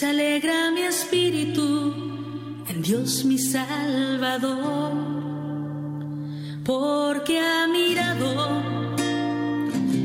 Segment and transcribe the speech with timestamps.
[0.00, 1.92] Se alegra mi espíritu
[2.70, 4.92] en Dios mi Salvador,
[6.64, 8.62] porque ha mirado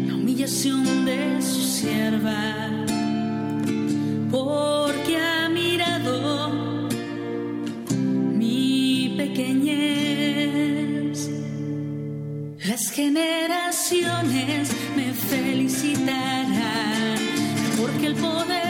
[0.06, 2.68] la humillación de su sierva,
[4.30, 6.50] porque ha mirado
[8.38, 9.70] mi pequeñez.
[12.68, 17.16] Las generaciones me felicitarán,
[17.80, 18.65] porque el poderoso ha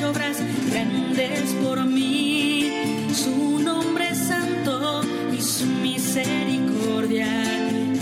[0.00, 0.38] obras
[0.70, 2.70] grandes por mí.
[3.14, 7.28] Su nombre santo y su misericordia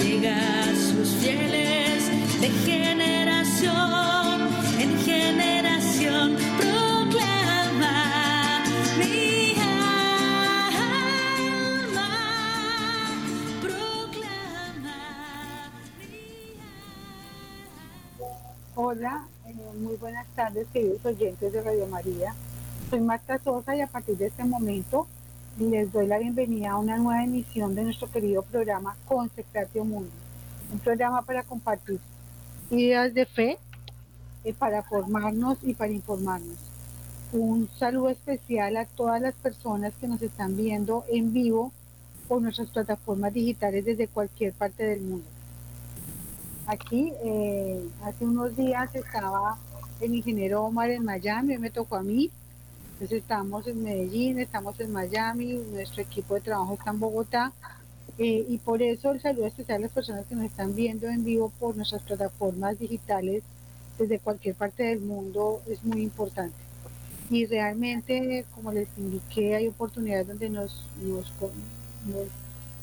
[0.02, 6.36] llega a sus fieles de generación en generación.
[6.58, 7.98] Proclama
[8.98, 10.48] mi alma,
[13.60, 14.98] proclama
[15.98, 16.56] mi
[18.76, 19.39] Hola, eh,
[19.80, 22.34] muy buenas tardes, queridos oyentes de Radio María.
[22.90, 25.06] Soy Marta Sosa y a partir de este momento
[25.58, 30.10] les doy la bienvenida a una nueva emisión de nuestro querido programa Consecratio Mundo.
[30.70, 31.98] Un programa para compartir
[32.70, 33.58] ideas de fe,
[34.44, 36.58] eh, para formarnos y para informarnos.
[37.32, 41.72] Un saludo especial a todas las personas que nos están viendo en vivo
[42.28, 45.26] por nuestras plataformas digitales desde cualquier parte del mundo.
[46.66, 49.58] Aquí, eh, hace unos días estaba
[50.00, 52.30] el ingeniero Omar en Miami, me tocó a mí.
[52.94, 57.52] Entonces estamos en Medellín, estamos en Miami, nuestro equipo de trabajo está en Bogotá.
[58.18, 61.24] eh, y por eso el saludo especial a las personas que nos están viendo en
[61.24, 63.42] vivo por nuestras plataformas digitales
[63.98, 66.56] desde cualquier parte del mundo es muy importante.
[67.30, 71.32] Y realmente, como les indiqué, hay oportunidades donde nos, nos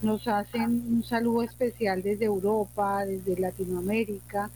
[0.02, 4.50] nos hacen un saludo especial desde Europa, desde Latinoamérica,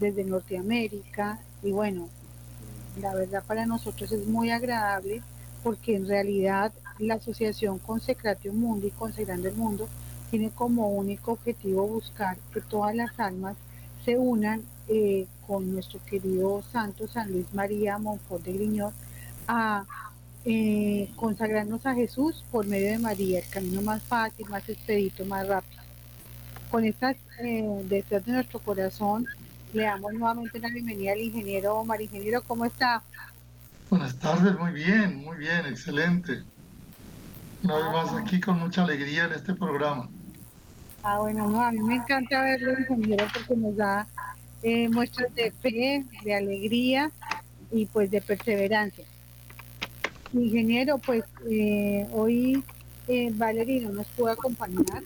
[0.00, 2.08] desde Norteamérica y bueno,
[3.00, 5.22] la verdad para nosotros es muy agradable
[5.62, 9.88] porque en realidad la asociación Consecratio Mundo y Consagrando el Mundo
[10.30, 13.56] tiene como único objetivo buscar que todas las almas
[14.04, 18.92] se unan eh, con nuestro querido Santo San Luis María Monfort de Griñón
[19.48, 19.84] a
[20.44, 25.48] eh, consagrarnos a Jesús por medio de María, el camino más fácil, más expedito, más
[25.48, 25.82] rápido.
[26.70, 29.26] Con estas eh, deseos de nuestro corazón,
[29.74, 32.00] le damos nuevamente la bienvenida al ingeniero Omar.
[32.00, 33.02] Ingeniero, ¿cómo está?
[33.90, 36.44] Buenas tardes, muy bien, muy bien, excelente.
[37.64, 40.08] Una vez más aquí con mucha alegría en este programa.
[41.02, 44.06] Ah, bueno, no, a mí me encanta verlo, ingeniero, porque nos da
[44.62, 47.10] eh, muestras de fe, de alegría
[47.72, 49.04] y pues de perseverancia.
[50.32, 52.64] Ingeniero, pues eh, hoy
[53.08, 55.02] eh, no nos pudo acompañar,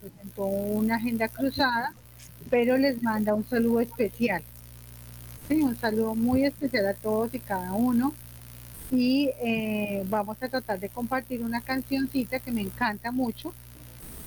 [0.00, 1.94] presentó una agenda cruzada,
[2.50, 4.42] pero les manda un saludo especial.
[5.50, 8.12] Un saludo muy especial a todos y cada uno.
[8.90, 13.52] Y eh, vamos a tratar de compartir una cancioncita que me encanta mucho,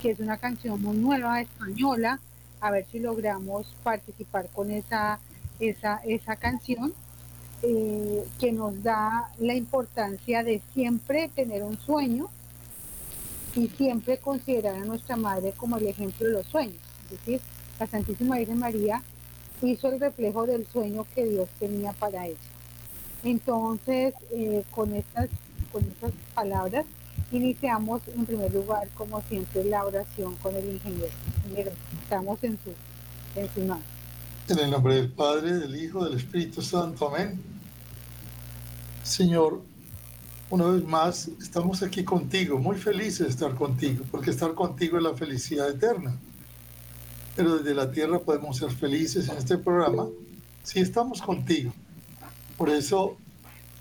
[0.00, 2.20] que es una canción muy nueva, española,
[2.60, 5.18] a ver si logramos participar con esa,
[5.58, 6.92] esa, esa canción,
[7.62, 12.28] eh, que nos da la importancia de siempre tener un sueño
[13.54, 16.80] y siempre considerar a nuestra madre como el ejemplo de los sueños.
[17.04, 17.40] Es decir,
[17.82, 19.02] la Santísima Virgen María
[19.60, 22.38] hizo el reflejo del sueño que Dios tenía para ella.
[23.24, 25.28] Entonces, eh, con, estas,
[25.72, 26.86] con estas palabras,
[27.32, 31.72] iniciamos en primer lugar, como siempre, la oración con el ingeniero.
[32.02, 32.70] Estamos en su,
[33.40, 33.82] en su mano.
[34.48, 37.40] En el nombre del Padre, del Hijo, del Espíritu Santo, amén.
[39.02, 39.60] Señor,
[40.50, 45.02] una vez más estamos aquí contigo, muy felices de estar contigo, porque estar contigo es
[45.02, 46.16] la felicidad eterna.
[47.36, 50.06] Pero desde la tierra podemos ser felices en este programa
[50.62, 51.72] si estamos contigo.
[52.56, 53.16] Por eso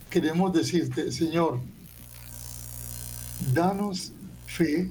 [0.10, 1.60] queremos decirte, Señor,
[3.54, 4.12] danos
[4.46, 4.90] fe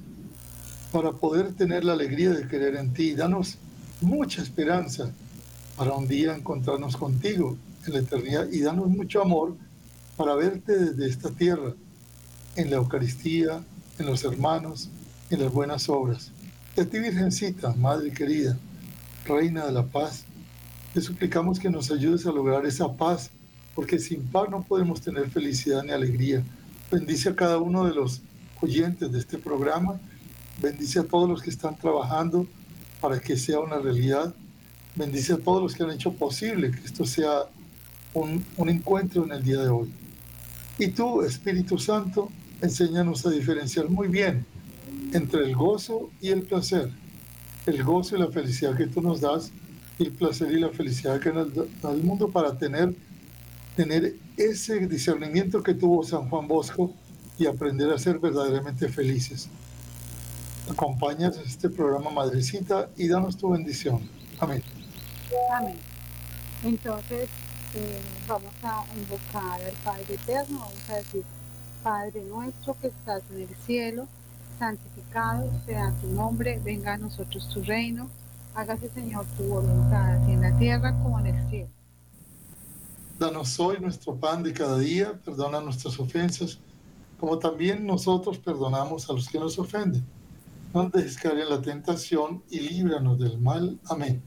[0.93, 3.15] para poder tener la alegría de creer en ti.
[3.15, 3.59] Danos
[4.01, 5.11] mucha esperanza
[5.77, 7.57] para un día encontrarnos contigo
[7.87, 9.57] en la eternidad y danos mucho amor
[10.17, 11.75] para verte desde esta tierra,
[12.57, 13.63] en la Eucaristía,
[13.99, 14.91] en los hermanos,
[15.31, 16.33] en las buenas obras.
[16.81, 18.57] A ti, Virgencita, Madre querida,
[19.27, 20.25] Reina de la Paz,
[20.95, 23.31] te suplicamos que nos ayudes a lograr esa paz,
[23.75, 26.43] porque sin paz no podemos tener felicidad ni alegría.
[26.91, 28.23] Bendice a cada uno de los
[28.63, 30.01] oyentes de este programa,
[30.63, 32.47] bendice a todos los que están trabajando
[32.99, 34.35] para que sea una realidad,
[34.97, 37.43] bendice a todos los que han hecho posible que esto sea
[38.15, 39.93] un, un encuentro en el día de hoy.
[40.79, 42.31] Y tú, Espíritu Santo,
[42.63, 44.47] enséñanos a diferenciar muy bien
[45.13, 46.91] entre el gozo y el placer,
[47.67, 49.53] el gozo y la felicidad que tú nos das,
[49.99, 52.95] y el placer y la felicidad que nos da el mundo para tener,
[53.77, 56.93] tener ese discernimiento que tuvo San Juan Bosco
[57.39, 59.49] y aprender a ser verdaderamente felices.
[60.71, 64.09] Acompañas este programa, Madrecita, y danos tu bendición.
[64.39, 64.63] Amén.
[65.53, 65.77] Amén.
[66.65, 67.29] Entonces,
[67.75, 71.25] eh, vamos a invocar al Padre Eterno, vamos a decir,
[71.83, 74.07] Padre nuestro que estás en el cielo,
[74.61, 78.09] santificado sea tu nombre, venga a nosotros tu reino,
[78.55, 81.71] hágase Señor tu voluntad, así en la tierra como en el cielo.
[83.19, 86.59] Danos hoy nuestro pan de cada día, perdona nuestras ofensas,
[87.19, 90.05] como también nosotros perdonamos a los que nos ofenden.
[90.75, 93.81] No dejes caer en la tentación y líbranos del mal.
[93.89, 94.23] Amén.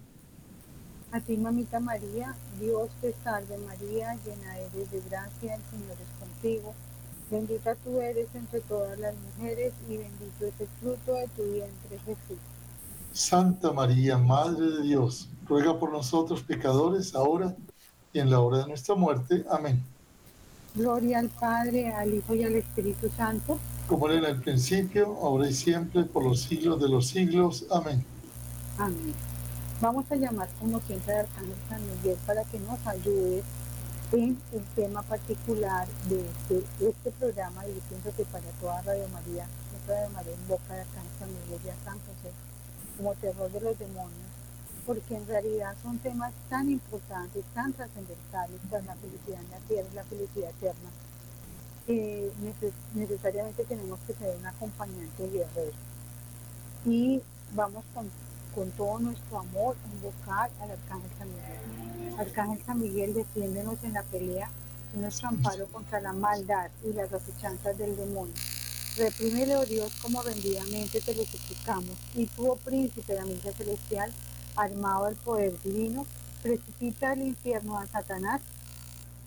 [1.11, 6.19] A ti, mamita María, Dios te salve María, llena eres de gracia, el Señor es
[6.19, 6.73] contigo.
[7.33, 11.97] Bendita tú eres entre todas las mujeres y bendito es el fruto de tu vientre
[12.05, 12.37] Jesús.
[13.11, 17.55] Santa María, Madre de Dios, ruega por nosotros pecadores, ahora
[18.13, 19.43] y en la hora de nuestra muerte.
[19.49, 19.81] Amén.
[20.75, 23.57] Gloria al Padre, al Hijo y al Espíritu Santo.
[23.87, 27.65] Como era en el principio, ahora y siempre, por los siglos de los siglos.
[27.71, 28.05] Amén.
[28.77, 29.15] Amén.
[29.81, 33.41] Vamos a llamar como siempre al Arcángel San Miguel para que nos ayude
[34.13, 39.07] en el tema particular de este, este programa y yo pienso que para toda Radio
[39.09, 39.47] María,
[39.87, 42.31] Radio María en boca de San Miguel y a San José,
[42.95, 44.29] como terror de los demonios,
[44.85, 49.89] porque en realidad son temas tan importantes, tan trascendentales para la felicidad en la tierra
[49.95, 50.89] la felicidad eterna,
[52.93, 55.73] necesariamente tenemos que tener un acompañante guerrero.
[56.85, 57.19] Y
[57.55, 58.09] vamos con,
[58.53, 61.82] con todo nuestro amor a invocar al Arcángel San Miguel.
[62.17, 64.49] Arcángel San Miguel, defiéndenos en la pelea,
[64.93, 68.33] en nuestro amparo contra la maldad y las asechanzas del demonio.
[68.97, 73.51] Reprímele, oh Dios, como rendidamente te lo suplicamos, y tú, oh príncipe de la misa
[73.53, 74.11] celestial,
[74.55, 76.05] armado del poder divino,
[76.43, 78.41] precipita al infierno a Satanás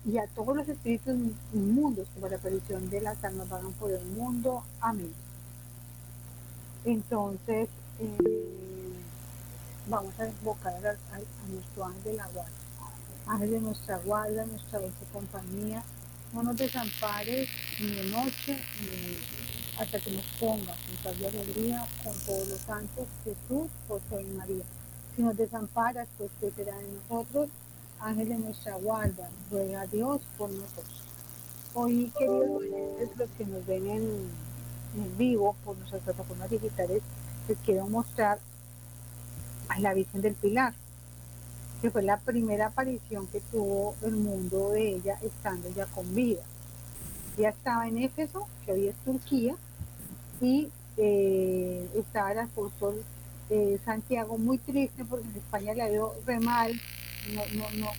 [0.05, 1.15] y a todos los espíritus
[1.53, 4.63] inmundos que la aparición de las almas vagan por el mundo.
[4.79, 5.13] Amén.
[6.85, 7.67] Entonces,
[7.99, 8.87] eh,
[9.89, 11.17] vamos a invocar a,
[11.51, 12.66] nuestro ángel de la guardia.
[13.27, 15.83] Ángel de nuestra guarda, nuestra dulce compañía,
[16.33, 17.47] no nos desampares
[17.79, 19.19] ni de noche ni de día,
[19.79, 24.33] hasta que nos pongas en paz y alegría con todos los santos, Jesús, José y
[24.33, 24.63] María.
[25.15, 27.49] Si nos desamparas, pues ¿qué será de nosotros?
[27.99, 31.03] Ángel de nuestra guarda, ruega a Dios por nosotros.
[31.73, 34.03] Hoy, queridos oyentes, los que nos ven en,
[34.95, 37.01] en vivo por nuestras plataformas digitales,
[37.47, 38.39] les quiero mostrar
[39.69, 40.73] a la Virgen del Pilar
[41.81, 46.41] que fue la primera aparición que tuvo el mundo de ella estando ya con vida.
[47.37, 49.55] Ella estaba en Éfeso, que hoy es Turquía,
[50.41, 53.03] y eh, estaba el apóstol
[53.49, 56.73] eh, Santiago muy triste porque en España le dio re mal,
[57.33, 57.91] no, no, no,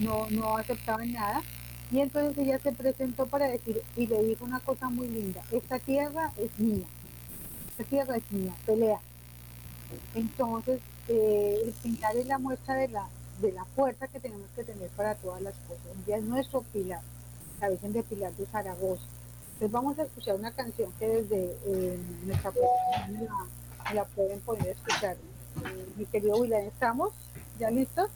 [0.00, 1.42] no, no aceptaba nada.
[1.90, 5.78] Y entonces ella se presentó para decir, y le dijo una cosa muy linda, esta
[5.78, 6.86] tierra es mía,
[7.70, 8.98] esta tierra es mía, pelea.
[10.14, 13.06] Entonces, eh, el pintar es la muestra de la,
[13.42, 15.84] de la fuerza que tenemos que tener para todas las cosas.
[16.06, 17.00] Ella es nuestro pilar,
[17.60, 19.02] la Virgen de Pilar de Zaragoza.
[19.54, 23.28] Entonces vamos a escuchar una canción que desde eh, nuestra programación
[23.92, 25.16] la, pueden poder escuchar.
[25.16, 27.10] Eh, mi querido William, ¿estamos
[27.58, 28.08] ya listos?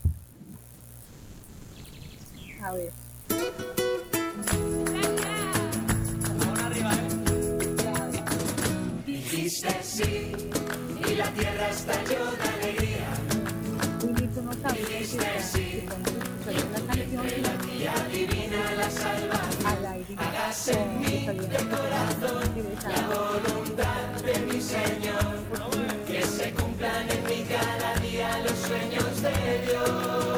[2.62, 2.92] A ver.
[9.04, 10.32] Dijiste sí
[11.06, 13.25] y la tierra estalló de alegría
[24.66, 25.36] Señor
[26.06, 30.35] que se cumplan en mí cada día los sueños de Dios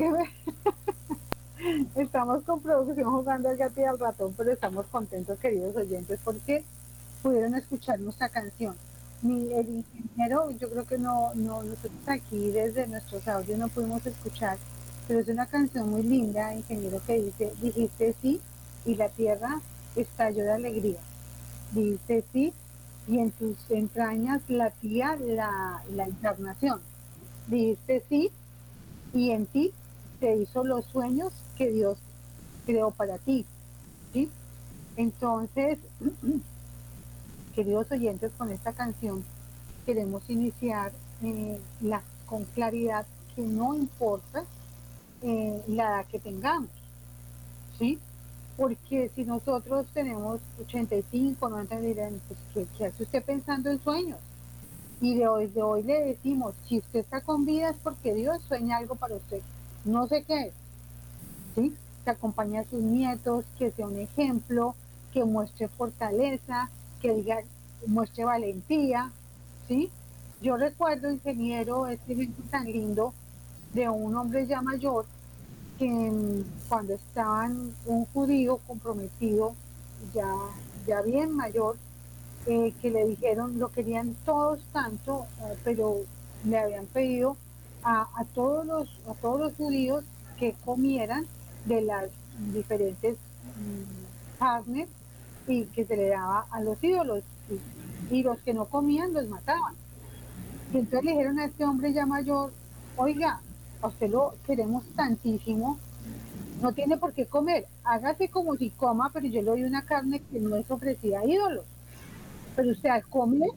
[1.94, 6.64] Estamos con producción jugando al gato y al ratón, pero estamos contentos, queridos oyentes, porque
[7.22, 8.74] pudieron escuchar nuestra canción.
[9.22, 14.04] Ni el ingeniero, yo creo que no, no, nosotros aquí desde nuestros audios no pudimos
[14.06, 14.56] escuchar,
[15.06, 18.40] pero es una canción muy linda, ingeniero, que dice, dijiste sí
[18.86, 19.60] y la tierra
[19.96, 21.00] estalló de alegría.
[21.72, 22.54] Dice sí
[23.06, 26.80] y en tus entrañas latía la, la encarnación.
[27.48, 28.30] Dijiste sí
[29.12, 29.74] y en ti
[30.20, 31.98] se hizo los sueños que Dios
[32.66, 33.44] creó para ti.
[34.12, 34.28] ¿sí?
[34.96, 35.78] Entonces,
[37.54, 39.24] queridos oyentes, con esta canción
[39.86, 41.58] queremos iniciar eh,
[42.26, 44.44] con claridad que no importa
[45.22, 46.70] eh, la edad que tengamos,
[47.78, 47.98] ¿sí?
[48.56, 54.18] Porque si nosotros tenemos 85, 90, dirán, pues, ¿qué, ¿qué, hace usted pensando en sueños?
[55.00, 58.96] Y de hoy le decimos, si usted está con vida es porque Dios sueña algo
[58.96, 59.40] para usted.
[59.84, 60.52] No sé qué
[61.54, 61.74] ¿sí?
[62.04, 64.74] Que acompañe a sus nietos, que sea un ejemplo,
[65.12, 66.70] que muestre fortaleza,
[67.00, 67.38] que diga,
[67.86, 69.10] muestre valentía,
[69.68, 69.90] ¿sí?
[70.42, 73.12] Yo recuerdo, ingeniero, este ejemplo tan lindo
[73.74, 75.06] de un hombre ya mayor
[75.78, 79.54] que mm, cuando estaban un judío comprometido,
[80.14, 80.30] ya,
[80.86, 81.76] ya bien mayor,
[82.46, 85.96] eh, que le dijeron, lo querían todos tanto, eh, pero
[86.44, 87.36] le habían pedido
[87.82, 90.04] a, a, todos los, a todos los judíos
[90.38, 91.26] que comieran
[91.66, 92.10] de las
[92.52, 94.88] diferentes mm, carnes
[95.46, 97.22] y que se le daba a los ídolos
[98.10, 99.74] y, los que no comían los mataban.
[100.72, 102.52] Y entonces le dijeron a este hombre ya mayor,
[102.96, 103.40] oiga,
[103.82, 105.78] a usted lo queremos tantísimo,
[106.60, 110.20] no tiene por qué comer, hágase como si coma, pero yo le doy una carne
[110.20, 111.64] que no es ofrecida a ídolos.
[112.56, 113.50] Pero usted al comer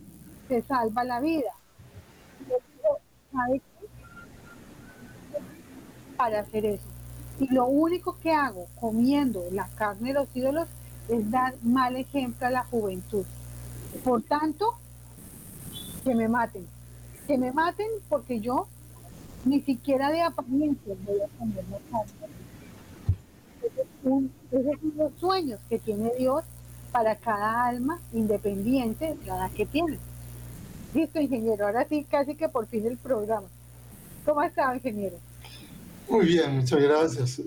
[0.47, 1.51] se salva la vida.
[6.23, 6.85] Para hacer eso.
[7.37, 10.69] Y lo único que hago comiendo la carne de los ídolos
[11.09, 13.25] es dar mal ejemplo a la juventud.
[14.05, 14.73] Por tanto,
[16.05, 16.65] que me maten.
[17.27, 18.67] Que me maten porque yo
[19.43, 22.33] ni siquiera de apariencia voy a comer la carne.
[23.61, 24.31] Esos son
[24.95, 26.45] los sueños que tiene Dios
[26.93, 29.99] para cada alma independiente de la edad que tiene.
[30.93, 31.65] Listo, ingeniero.
[31.65, 33.47] Ahora sí, casi que por fin el programa.
[34.23, 35.17] ¿Cómo está, ingeniero?
[36.10, 37.41] Muy bien, muchas gracias.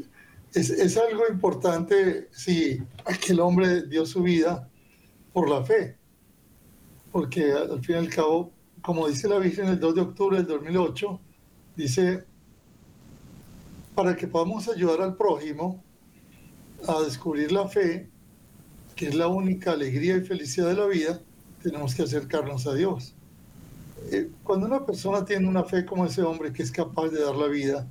[0.53, 2.83] Es, algo importante, sí,
[3.25, 4.71] que el hombre dio su vida
[5.33, 5.99] por la fe,
[7.13, 10.47] porque al fin y al cabo, como dice la Virgen el 2 de octubre del
[10.47, 11.21] 2008,
[11.77, 12.25] dice,
[13.95, 15.85] para que podamos ayudar al prójimo
[16.89, 18.09] a descubrir la fe,
[18.95, 21.21] que es la única alegría y felicidad de la vida,
[21.63, 23.15] tenemos que acercarnos a Dios.
[24.11, 27.35] Eh, cuando una persona tiene una fe como ese hombre que es capaz de dar
[27.35, 27.87] la vida,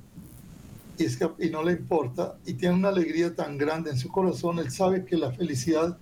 [0.98, 4.08] y, es que, y no le importa y tiene una alegría tan grande en su
[4.08, 5.98] corazón, él sabe que la felicidad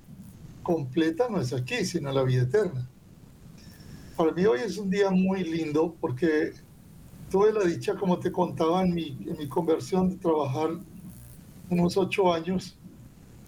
[0.63, 2.89] completa no es aquí, sino la vida eterna.
[4.17, 6.53] Para mí hoy es un día muy lindo porque
[7.31, 10.71] tuve la dicha, como te contaba en mi, en mi conversión, de trabajar
[11.69, 12.77] unos ocho años,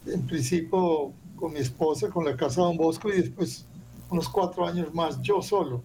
[0.07, 3.67] en principio con mi esposa, con la casa de Don Bosco y después
[4.11, 5.83] unos cuatro años más yo solo.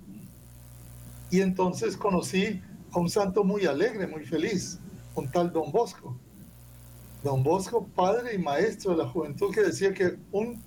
[1.29, 4.79] Y entonces conocí a un santo muy alegre, muy feliz,
[5.15, 6.17] un tal Don Bosco.
[7.23, 10.61] Don Bosco, padre y maestro de la juventud, que decía que un,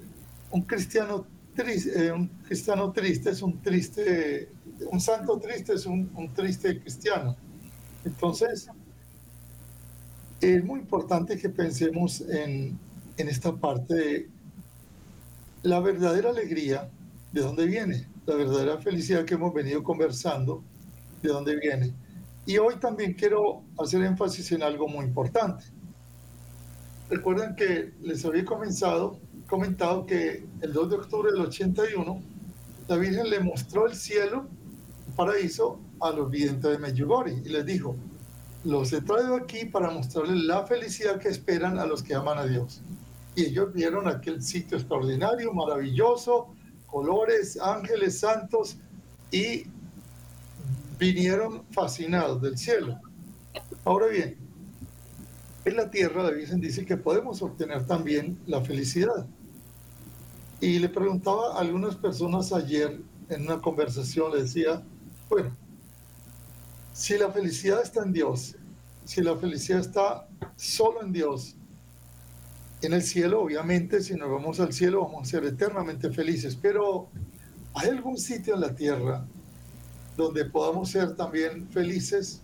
[0.50, 4.48] un cristiano triste, eh, un cristiano triste es un triste,
[4.90, 7.36] un santo triste es un, un triste cristiano.
[8.04, 8.68] Entonces,
[10.40, 12.78] es muy importante que pensemos en,
[13.16, 14.30] en esta parte de
[15.62, 16.90] la verdadera alegría,
[17.32, 18.06] ¿de dónde viene?
[18.26, 20.62] La verdadera felicidad que hemos venido conversando,
[21.22, 21.94] ¿de dónde viene?
[22.46, 25.64] Y hoy también quiero hacer énfasis en algo muy importante.
[27.08, 32.22] Recuerden que les había comenzado, comentado que el 2 de octubre del 81,
[32.88, 34.46] la Virgen le mostró el cielo,
[35.06, 37.96] el paraíso, a los videntes de Medjugorje y les dijo,
[38.64, 42.46] los he traído aquí para mostrarles la felicidad que esperan a los que aman a
[42.46, 42.82] Dios.
[43.36, 46.48] Y ellos vieron aquel sitio extraordinario, maravilloso,
[46.86, 48.76] colores, ángeles santos
[49.30, 49.64] y
[50.98, 53.00] vinieron fascinados del cielo.
[53.84, 54.36] Ahora bien,
[55.64, 59.26] en la tierra Virgen dice que podemos obtener también la felicidad.
[60.60, 64.82] Y le preguntaba a algunas personas ayer en una conversación, le decía,
[65.28, 65.56] bueno,
[66.92, 68.56] si la felicidad está en Dios,
[69.04, 71.56] si la felicidad está solo en Dios,
[72.82, 77.08] en el cielo, obviamente, si nos vamos al cielo, vamos a ser eternamente felices, pero
[77.74, 79.26] ¿hay algún sitio en la tierra
[80.16, 82.42] donde podamos ser también felices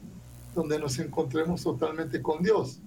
[0.55, 2.81] donde nos encontremos totalmente con Dios.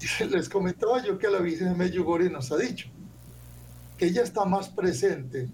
[0.20, 2.88] Y les comentaba yo que la Virgen de Medjugorje nos ha dicho
[3.98, 5.50] que ella está más presente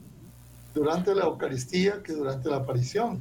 [0.73, 3.21] durante la Eucaristía que durante la aparición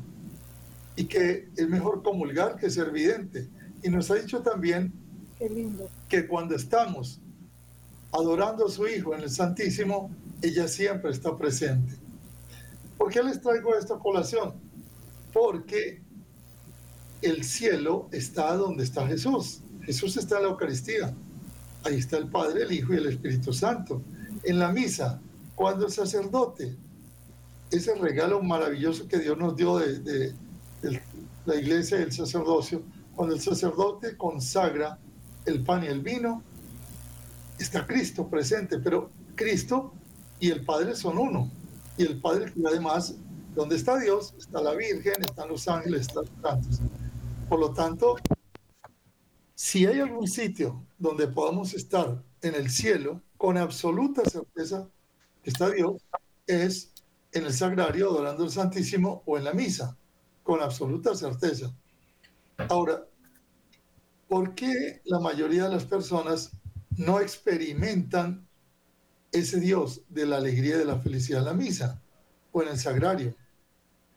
[0.96, 3.50] y que es mejor comulgar que ser vidente.
[3.82, 4.94] Y nos ha dicho también
[5.40, 5.90] lindo.
[6.08, 7.20] que cuando estamos
[8.12, 10.12] adorando a su Hijo en el Santísimo,
[10.44, 11.96] ella siempre está presente.
[12.98, 14.54] ¿Por qué les traigo esta colación?
[15.36, 16.02] Porque
[17.22, 19.60] el cielo está donde está Jesús.
[19.84, 21.14] Jesús está en la Eucaristía.
[21.84, 24.02] Ahí está el Padre, el Hijo y el Espíritu Santo.
[24.46, 25.20] En la misa,
[25.54, 26.78] cuando el sacerdote,
[27.70, 30.34] ese regalo maravilloso que Dios nos dio de,
[31.46, 32.82] la iglesia y el sacerdocio,
[33.14, 34.98] cuando el sacerdote consagra
[35.46, 36.44] el pan y el vino,
[37.60, 39.92] está Cristo presente, pero Cristo
[40.40, 41.52] y el Padre son uno.
[41.98, 43.16] Y el Padre, además,
[43.56, 46.82] donde está Dios, está la Virgen, están los ángeles, están los santos.
[47.48, 48.18] Por lo tanto,
[49.56, 54.90] si hay algún sitio donde podamos estar en el cielo con absoluta certeza
[55.42, 56.02] que está Dios,
[56.46, 56.92] es
[57.32, 59.98] en el sagrario adorando al Santísimo o en la misa,
[60.44, 61.74] con absoluta certeza.
[62.70, 63.06] Ahora,
[64.28, 66.52] ¿por qué la mayoría de las personas
[66.98, 68.48] no experimentan
[69.32, 72.02] ese Dios de la alegría y de la felicidad en la misa
[72.52, 73.36] o en el sagrario?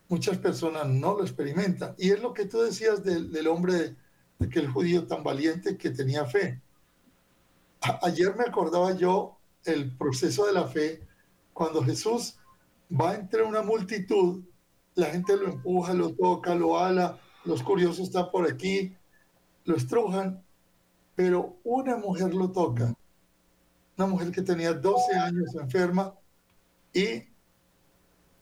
[0.08, 1.94] Muchas personas no lo experimentan.
[1.98, 3.96] Y es lo que tú decías del, hombre,
[4.38, 6.60] de aquel judío tan valiente que tenía fe.
[8.02, 11.06] Ayer me acordaba yo el proceso de la fe
[11.52, 12.38] cuando Jesús
[12.90, 14.42] va entre una multitud,
[14.94, 18.96] la gente lo empuja, lo toca, lo ala, los curiosos están por aquí,
[19.64, 20.42] lo estrujan,
[21.14, 22.94] pero una mujer lo toca,
[23.96, 26.14] una mujer que tenía 12 años enferma
[26.92, 27.24] y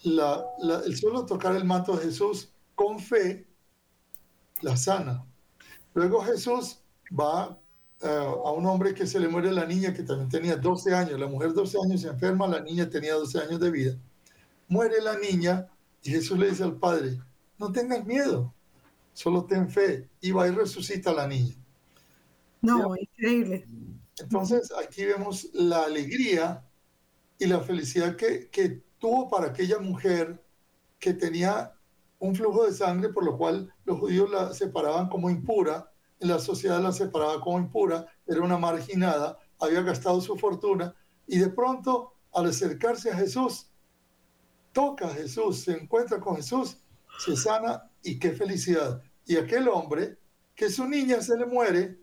[0.07, 3.47] la, la- el solo tocar el manto de Jesús con fe
[4.63, 5.25] la sana.
[5.95, 7.59] Luego Jesús va
[8.03, 11.19] eh, a un hombre que se le muere la niña que también tenía 12 años,
[11.21, 13.99] la mujer 12 años se enferma, la niña tenía 12 años de vida.
[14.69, 15.69] Muere la niña
[16.03, 17.21] y Jesús le dice al padre,
[17.59, 18.55] no tengas miedo,
[19.13, 21.57] solo ten fe y va y resucita a la niña.
[22.63, 23.67] No, increíble.
[24.19, 26.65] Entonces aquí vemos la alegría
[27.39, 30.43] y la felicidad que, que tuvo para aquella mujer
[30.99, 31.73] que tenía
[32.19, 36.39] un flujo de sangre por lo cual los judíos la separaban como impura, en la
[36.39, 40.95] sociedad la separaba como impura, era una marginada, había gastado su fortuna
[41.27, 43.71] y de pronto al acercarse a Jesús,
[44.73, 46.79] toca a Jesús, se encuentra con Jesús,
[47.19, 49.03] se sana y qué felicidad.
[49.27, 50.19] Y aquel hombre,
[50.55, 51.99] que su niña se le muere,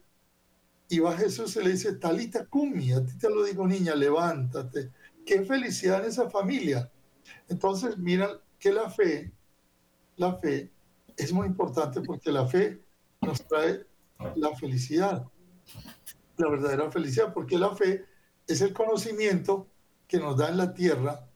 [0.90, 4.92] y va Jesús y le dice, Talita Kumi, a ti te lo digo niña, levántate.
[5.26, 6.92] Qué felicidad en esa familia.
[7.48, 9.32] Entonces, miran que la fe,
[10.18, 10.72] la fe
[11.18, 12.82] es muy importante porque la fe
[13.22, 13.86] nos trae
[14.36, 15.26] la felicidad,
[16.38, 18.06] la verdadera felicidad, porque la fe
[18.48, 19.68] es el conocimiento
[20.08, 21.28] que nos da en la tierra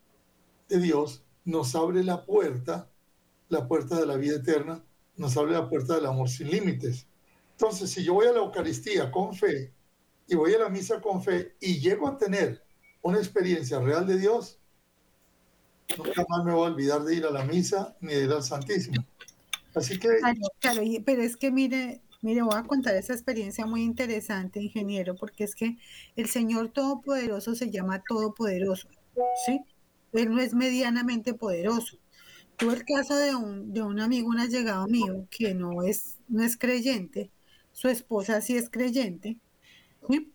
[0.67, 2.89] de Dios, nos abre la puerta,
[3.49, 4.83] la puerta de la vida eterna,
[5.15, 7.07] nos abre la puerta del amor sin límites.
[7.51, 9.73] Entonces, si yo voy a la Eucaristía con fe
[10.27, 12.66] y voy a la misa con fe y llego a tener
[13.07, 14.59] una experiencia real de Dios,
[15.97, 18.43] nunca más me voy a olvidar de ir a la misa ni de ir al
[18.43, 19.05] Santísimo.
[19.73, 20.09] Así que
[20.59, 25.45] Claro, pero es que mire, mire, voy a contar esa experiencia muy interesante, ingeniero, porque
[25.45, 25.77] es que
[26.17, 28.89] el Señor Todopoderoso se llama Todopoderoso,
[29.45, 29.61] ¿sí?
[30.11, 31.97] Él no es medianamente poderoso.
[32.57, 36.43] Tuve el caso de un, de un amigo, un allegado mío, que no es, no
[36.43, 37.29] es creyente,
[37.71, 39.37] su esposa sí es creyente,
[40.09, 40.33] ¿sí?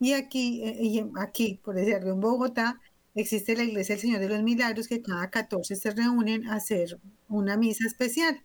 [0.00, 2.80] Y aquí, eh, aquí, por decirlo, en Bogotá,
[3.14, 6.98] existe la Iglesia del Señor de los Milagros, que cada 14 se reúnen a hacer
[7.28, 8.42] una misa especial.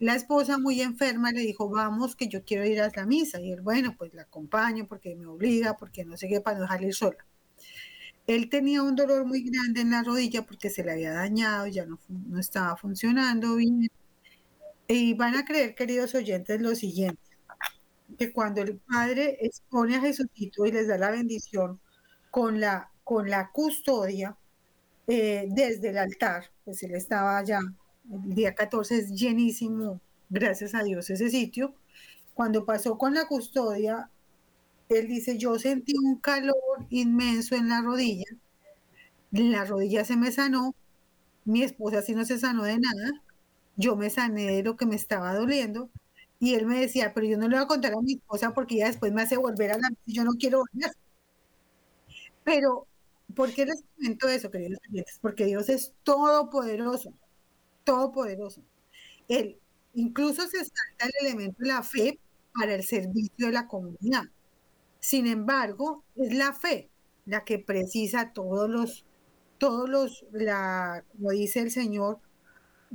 [0.00, 3.40] La esposa muy enferma le dijo, vamos, que yo quiero ir a la misa.
[3.40, 6.62] Y él, bueno, pues la acompaño porque me obliga, porque no sé qué, para no
[6.62, 7.24] dejarle ir sola.
[8.26, 11.86] Él tenía un dolor muy grande en la rodilla porque se le había dañado, ya
[11.86, 13.88] no, no estaba funcionando bien.
[14.88, 17.20] Y van a creer, queridos oyentes, lo siguiente,
[18.16, 21.80] que cuando el padre expone a Jesucito y les da la bendición
[22.30, 24.36] con la, con la custodia
[25.06, 27.60] eh, desde el altar, pues él estaba allá,
[28.10, 31.74] el día 14 es llenísimo, gracias a Dios, ese sitio.
[32.34, 34.10] Cuando pasó con la custodia,
[34.88, 38.26] él dice, yo sentí un calor inmenso en la rodilla,
[39.30, 40.74] la rodilla se me sanó,
[41.44, 43.22] mi esposa sí no se sanó de nada,
[43.76, 45.90] yo me sané de lo que me estaba doliendo,
[46.40, 48.76] y él me decía, pero yo no le voy a contar a mi esposa porque
[48.76, 50.92] ella después me hace volver a la y yo no quiero volver.
[52.44, 52.86] Pero,
[53.34, 55.18] ¿por qué les comento eso, queridos oyentes?
[55.20, 57.12] Porque Dios es todopoderoso,
[57.84, 58.62] todopoderoso.
[59.28, 59.58] Él
[59.94, 62.20] incluso se salta el elemento de la fe
[62.54, 64.24] para el servicio de la comunidad.
[65.00, 66.90] Sin embargo, es la fe
[67.26, 69.04] la que precisa todos los,
[69.58, 72.20] todos los, la, como dice el Señor,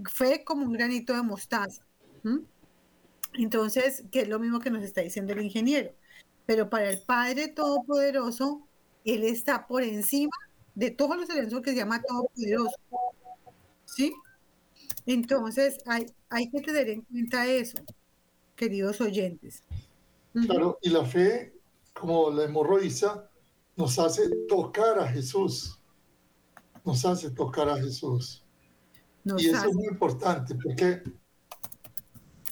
[0.09, 1.83] fe como un granito de mostaza.
[3.35, 5.91] Entonces, que es lo mismo que nos está diciendo el ingeniero.
[6.45, 8.67] Pero para el Padre Todopoderoso,
[9.05, 10.35] Él está por encima
[10.75, 12.75] de todos los elementos que se llama Todopoderoso.
[13.85, 14.13] ¿Sí?
[15.05, 17.77] Entonces, hay, hay que tener en cuenta eso,
[18.55, 19.63] queridos oyentes.
[20.33, 21.53] Claro, y la fe,
[21.93, 23.29] como la hemorroiza,
[23.75, 25.79] nos hace tocar a Jesús.
[26.83, 28.43] Nos hace tocar a Jesús.
[29.37, 31.01] y eso es muy importante porque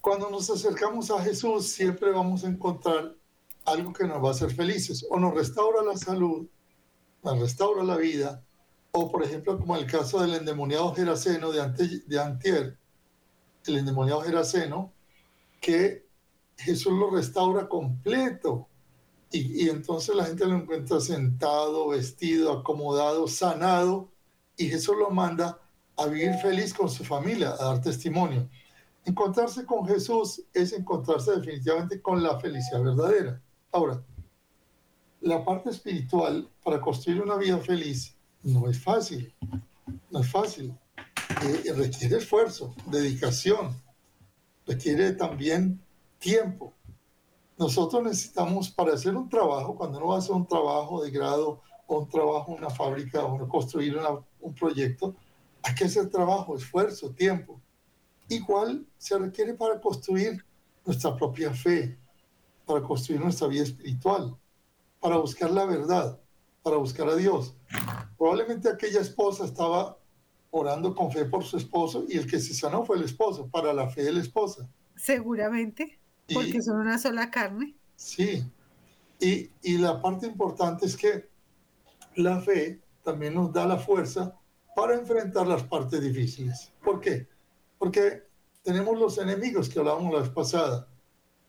[0.01, 3.15] cuando nos acercamos a Jesús siempre vamos a encontrar
[3.65, 5.05] algo que nos va a hacer felices.
[5.09, 6.47] O nos restaura la salud,
[7.23, 8.43] nos restaura la vida,
[8.91, 12.77] o por ejemplo como el caso del endemoniado Geraseno de, de Antier,
[13.67, 14.91] el endemoniado Geraseno,
[15.61, 16.07] que
[16.57, 18.67] Jesús lo restaura completo.
[19.31, 24.11] Y, y, entonces la gente lo encuentra sentado, vestido, acomodado, sanado,
[24.57, 25.57] y Jesús lo manda
[25.95, 28.49] a vivir feliz con su familia, a dar testimonio.
[29.03, 33.41] Encontrarse con Jesús es encontrarse definitivamente con la felicidad verdadera.
[33.71, 34.03] Ahora,
[35.21, 39.33] la parte espiritual para construir una vida feliz no es fácil,
[40.09, 40.75] no es fácil.
[41.43, 43.75] Eh, requiere esfuerzo, dedicación,
[44.67, 45.81] requiere también
[46.19, 46.73] tiempo.
[47.57, 51.61] Nosotros necesitamos para hacer un trabajo, cuando uno va a hacer un trabajo de grado
[51.87, 53.97] o un trabajo en una fábrica o construir
[54.39, 55.15] un proyecto,
[55.63, 57.59] hay que hacer trabajo, esfuerzo, tiempo.
[58.31, 60.41] Igual se requiere para construir
[60.85, 61.97] nuestra propia fe,
[62.65, 64.37] para construir nuestra vida espiritual,
[65.01, 66.17] para buscar la verdad,
[66.63, 67.53] para buscar a Dios.
[68.17, 69.97] Probablemente aquella esposa estaba
[70.49, 73.73] orando con fe por su esposo y el que se sanó fue el esposo, para
[73.73, 74.65] la fe de la esposa.
[74.95, 75.99] Seguramente,
[76.33, 77.75] porque son una sola carne.
[77.97, 78.49] Sí,
[79.19, 81.27] y, y la parte importante es que
[82.15, 84.39] la fe también nos da la fuerza
[84.73, 86.71] para enfrentar las partes difíciles.
[86.81, 87.27] ¿Por qué?
[87.81, 88.21] Porque
[88.61, 90.87] tenemos los enemigos que hablábamos la vez pasada.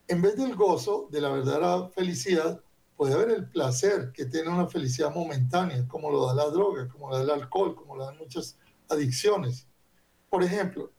[0.08, 2.58] En vez del gozo, de la verdadera felicidad,
[2.96, 7.10] puede haber el placer que tiene una felicidad momentánea, como lo da la droga, como
[7.10, 8.56] lo da el alcohol, como lo dan muchas
[8.88, 9.66] adicciones.
[10.30, 10.90] Por ejemplo,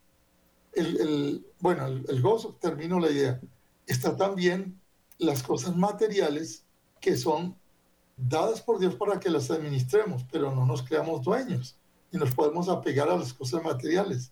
[0.72, 3.42] el, bueno, el, el, gozo, termino la idea,
[3.88, 4.80] está también
[5.18, 6.64] las cosas materiales
[7.02, 7.58] que son
[8.16, 11.76] dadas por Dios para que las administremos, pero no nos creamos dueños
[12.12, 14.32] y nos podemos apegar a las cosas materiales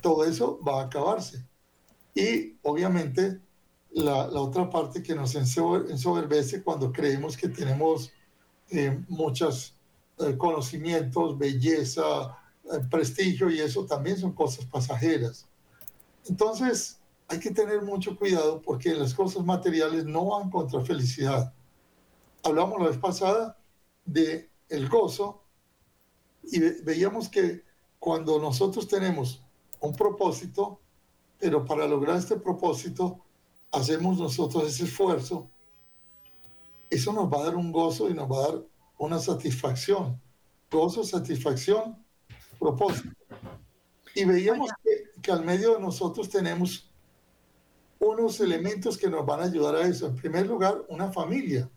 [0.00, 1.44] todo eso va a acabarse.
[2.14, 3.40] Y obviamente
[3.90, 8.12] la, otra parte que nos ensoberbece cuando creemos que tenemos
[8.70, 9.74] eh, muchos
[10.18, 15.46] eh, conocimientos, belleza, eh, prestigio y eso también son cosas pasajeras.
[16.28, 21.52] Entonces hay que tener mucho cuidado porque las cosas materiales no van contra felicidad.
[22.42, 23.58] Hablamos la vez pasada
[24.04, 25.42] de el gozo
[26.42, 27.64] y veíamos que
[27.98, 29.45] cuando nosotros tenemos
[29.80, 30.80] un propósito,
[31.38, 33.20] pero para lograr este propósito
[33.72, 35.48] hacemos nosotros ese esfuerzo,
[36.90, 38.62] eso nos va a dar un gozo y nos va a dar
[38.98, 40.20] una satisfacción.
[40.70, 42.04] Gozo, satisfacción,
[42.58, 43.14] propósito.
[44.14, 44.70] Y veíamos
[45.22, 46.88] que, al medio de nosotros tenemos
[47.98, 50.06] unos elementos que nos van a ayudar a eso.
[50.06, 51.68] En primer lugar, una familia.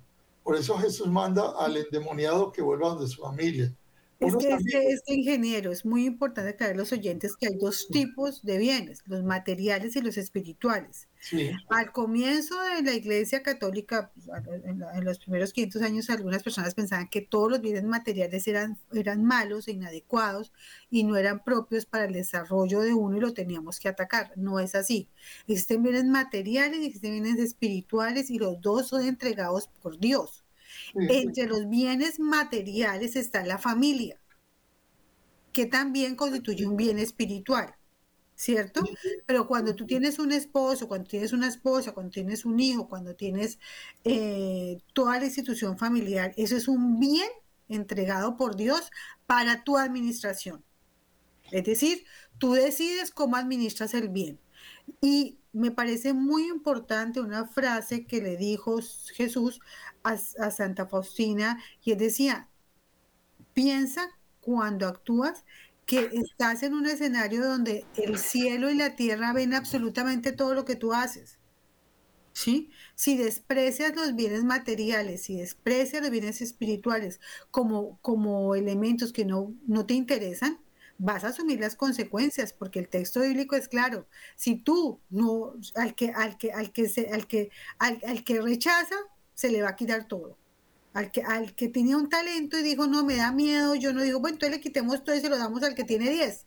[0.44, 3.74] Por eso Jesús manda al endemoniado que vuelva donde su familia.
[4.20, 7.88] Es que este, este, ingeniero es muy importante aclarar a los oyentes que hay dos
[7.88, 11.08] tipos de bienes, los materiales y los espirituales.
[11.70, 14.28] Al comienzo de la Iglesia Católica, pues,
[14.66, 19.24] en, los primeros 500 años, algunas personas pensaban que todos los bienes materiales eran, eran
[19.24, 20.52] malos e inadecuados
[20.90, 24.34] y no eran propios para el desarrollo de uno y lo teníamos que atacar.
[24.36, 25.10] No es así.
[25.48, 30.39] Existen bienes materiales y existen bienes espirituales y los dos son entregados por Dios.
[30.96, 34.20] Entre los bienes materiales está la familia,
[35.52, 37.76] que también constituye un bien espiritual,
[38.36, 38.84] ¿cierto?
[39.26, 43.16] Pero cuando tú tienes un esposo, cuando tienes una esposa, cuando tienes un hijo, cuando
[43.16, 43.60] tienes
[44.04, 47.30] eh, toda la institución familiar, eso es un bien
[47.68, 48.92] entregado por Dios
[49.26, 50.64] para tu administración.
[51.52, 52.04] Es decir,
[52.38, 54.40] tú decides cómo administras el bien.
[55.02, 58.80] Y me parece muy importante una frase que le dijo
[59.14, 59.60] Jesús
[60.04, 60.18] a,
[60.52, 62.50] Santa Faustina y él decía,
[63.54, 64.10] piensa
[64.42, 65.44] cuando actúas
[65.86, 70.66] que estás en un escenario donde el cielo y la tierra ven absolutamente todo lo
[70.66, 71.40] que tú haces.
[72.32, 72.70] ¿Sí?
[72.96, 77.20] Si desprecias los bienes materiales, si desprecias los bienes espirituales
[77.52, 80.60] como, como elementos que no, no te interesan,
[81.00, 84.06] vas a asumir las consecuencias, porque el texto bíblico es claro.
[84.36, 88.42] Si tú no, al que, al que, al que se, al que, al, al que
[88.42, 88.96] rechaza,
[89.34, 90.38] se le va a quitar todo.
[90.94, 94.02] Al que, al que tenía un talento y dijo, no, me da miedo, yo no
[94.04, 96.46] digo, bueno, entonces le quitemos todo y se lo damos al que tiene 10.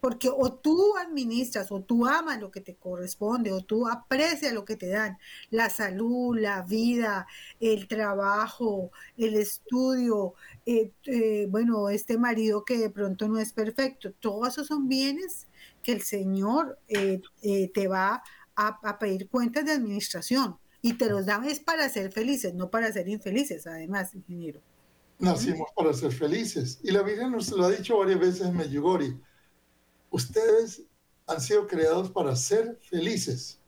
[0.00, 4.64] Porque o tú administras, o tú amas lo que te corresponde, o tú aprecias lo
[4.64, 5.18] que te dan,
[5.50, 7.26] la salud, la vida,
[7.58, 10.34] el trabajo, el estudio,
[10.66, 15.48] eh, eh, bueno, este marido que de pronto no es perfecto, todos esos son bienes
[15.82, 18.22] que el Señor eh, eh, te va
[18.54, 22.70] a, a pedir cuentas de administración y te los da es para ser felices, no
[22.70, 24.60] para ser infelices, además, ingeniero.
[25.18, 26.78] Nacimos para ser felices.
[26.82, 29.20] Y la Virgen nos lo ha dicho varias veces en.
[30.10, 30.82] Ustedes
[31.26, 33.60] han sido creados para ser felices.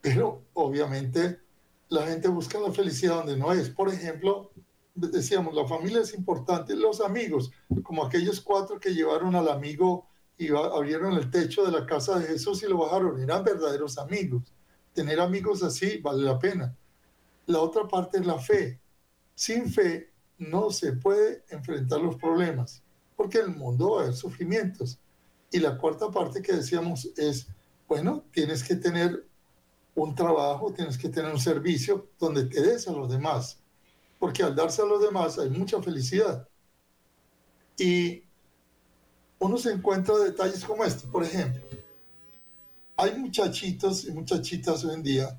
[0.00, 1.40] Pero obviamente
[1.88, 3.70] la gente busca la felicidad donde no es.
[3.70, 4.50] Por ejemplo,
[4.94, 7.50] decíamos, la familia es importante, los amigos,
[7.82, 12.26] como aquellos cuatro que llevaron al amigo y abrieron el techo de la casa de
[12.26, 14.42] Jesús y lo bajaron, eran verdaderos amigos.
[14.92, 16.76] Tener amigos así vale la pena.
[17.46, 18.80] La otra parte es la fe.
[19.34, 22.82] Sin fe no se puede enfrentar los problemas,
[23.16, 24.98] porque el mundo va a haber sufrimientos.
[25.54, 27.46] Y la cuarta parte que decíamos es,
[27.86, 29.24] bueno, tienes que tener
[29.94, 33.60] un trabajo, tienes que tener un servicio donde te des a los demás,
[34.18, 36.48] porque al darse a los demás hay mucha felicidad.
[37.78, 38.24] Y
[39.38, 41.62] uno se encuentra detalles como este, por ejemplo,
[42.96, 45.38] hay muchachitos y muchachitas hoy en día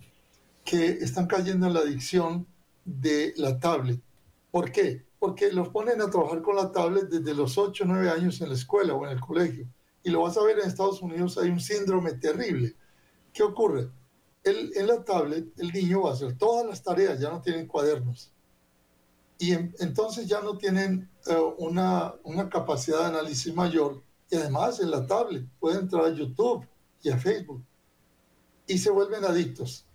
[0.63, 2.47] que están cayendo en la adicción
[2.85, 3.99] de la tablet.
[4.49, 5.07] ¿Por qué?
[5.19, 8.47] Porque los ponen a trabajar con la tablet desde los 8 o 9 años en
[8.47, 9.67] la escuela o en el colegio.
[10.05, 12.75] Y lo vas a ver en Estados Unidos, hay un síndrome terrible.
[13.33, 13.89] ¿Qué ocurre?
[14.43, 17.65] El- en la tablet el niño va a hacer todas las tareas, ya no tienen
[17.65, 18.31] cuadernos.
[19.39, 24.03] Y en- entonces ya no tienen eh, una, una capacidad de análisis mayor.
[24.29, 26.67] Y además en la tablet pueden entrar a YouTube
[27.01, 27.63] y a Facebook.
[28.67, 29.87] Y se vuelven adictos.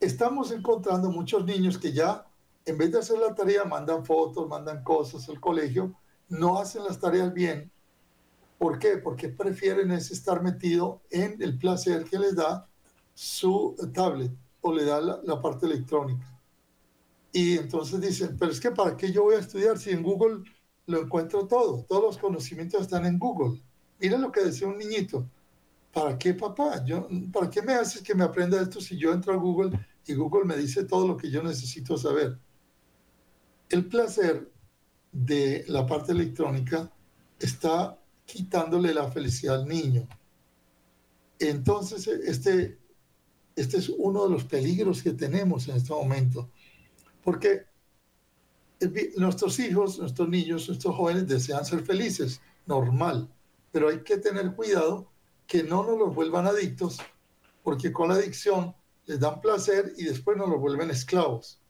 [0.00, 2.26] Estamos encontrando muchos niños que ya,
[2.66, 5.94] en vez de hacer la tarea, mandan fotos, mandan cosas al colegio,
[6.28, 7.70] no hacen las tareas bien.
[8.64, 8.96] ¿Por qué?
[8.96, 12.66] Porque prefieren es estar metido en el placer que les da
[13.12, 16.26] su tablet o le da la, la parte electrónica.
[17.30, 20.50] Y entonces dicen, pero es que ¿para qué yo voy a estudiar si en Google
[20.86, 21.84] lo encuentro todo?
[21.86, 23.60] Todos los conocimientos están en Google.
[24.00, 25.28] Mira lo que decía un niñito.
[25.92, 26.82] ¿Para qué, papá?
[26.86, 30.14] Yo, ¿Para qué me haces que me aprenda esto si yo entro a Google y
[30.14, 32.38] Google me dice todo lo que yo necesito saber?
[33.68, 34.50] El placer
[35.12, 36.90] de la parte electrónica
[37.38, 40.08] está quitándole la felicidad al niño.
[41.38, 42.78] Entonces, este,
[43.56, 46.50] este es uno de los peligros que tenemos en este momento,
[47.22, 47.66] porque
[48.80, 53.28] el vi- nuestros hijos, nuestros niños, nuestros jóvenes desean ser felices, normal,
[53.72, 55.10] pero hay que tener cuidado
[55.46, 56.98] que no nos los vuelvan adictos,
[57.62, 58.74] porque con la adicción
[59.06, 61.60] les dan placer y después nos los vuelven esclavos.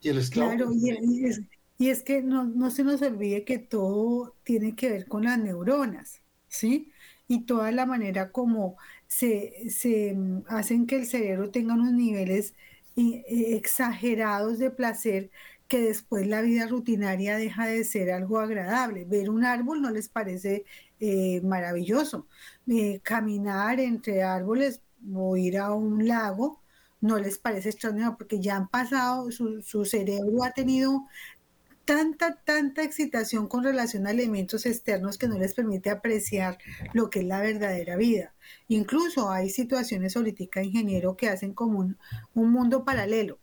[0.00, 1.40] Y el esclavo Claro, y, es,
[1.78, 5.38] y es que no, no se nos olvide que todo tiene que ver con las
[5.38, 6.92] neuronas, ¿sí?
[7.28, 12.54] Y toda la manera como se, se mm, hacen que el cerebro tenga unos niveles
[12.94, 15.30] i- eh, exagerados de placer
[15.68, 19.04] que después la vida rutinaria deja de ser algo agradable.
[19.04, 20.64] Ver un árbol no les parece
[21.00, 22.28] eh, maravilloso.
[22.68, 24.80] Eh, caminar entre árboles
[25.14, 26.62] o ir a un lago
[27.00, 31.04] no les parece extraordinario porque ya han pasado, su, su cerebro ha tenido
[31.86, 36.58] tanta, tanta excitación con relación a elementos externos que no les permite apreciar
[36.92, 38.34] lo que es la verdadera vida.
[38.68, 41.96] Incluso hay situaciones ahorita, ingeniero, que hacen como un,
[42.34, 43.38] un mundo paralelo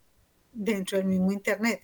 [0.51, 1.81] dentro del mismo Internet,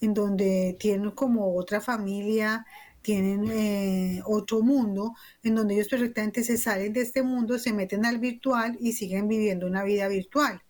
[0.00, 2.66] en donde tienen como otra familia,
[3.02, 8.04] tienen eh, otro mundo, en donde ellos perfectamente se salen de este mundo, se meten
[8.04, 10.62] al virtual y siguen viviendo una vida virtual.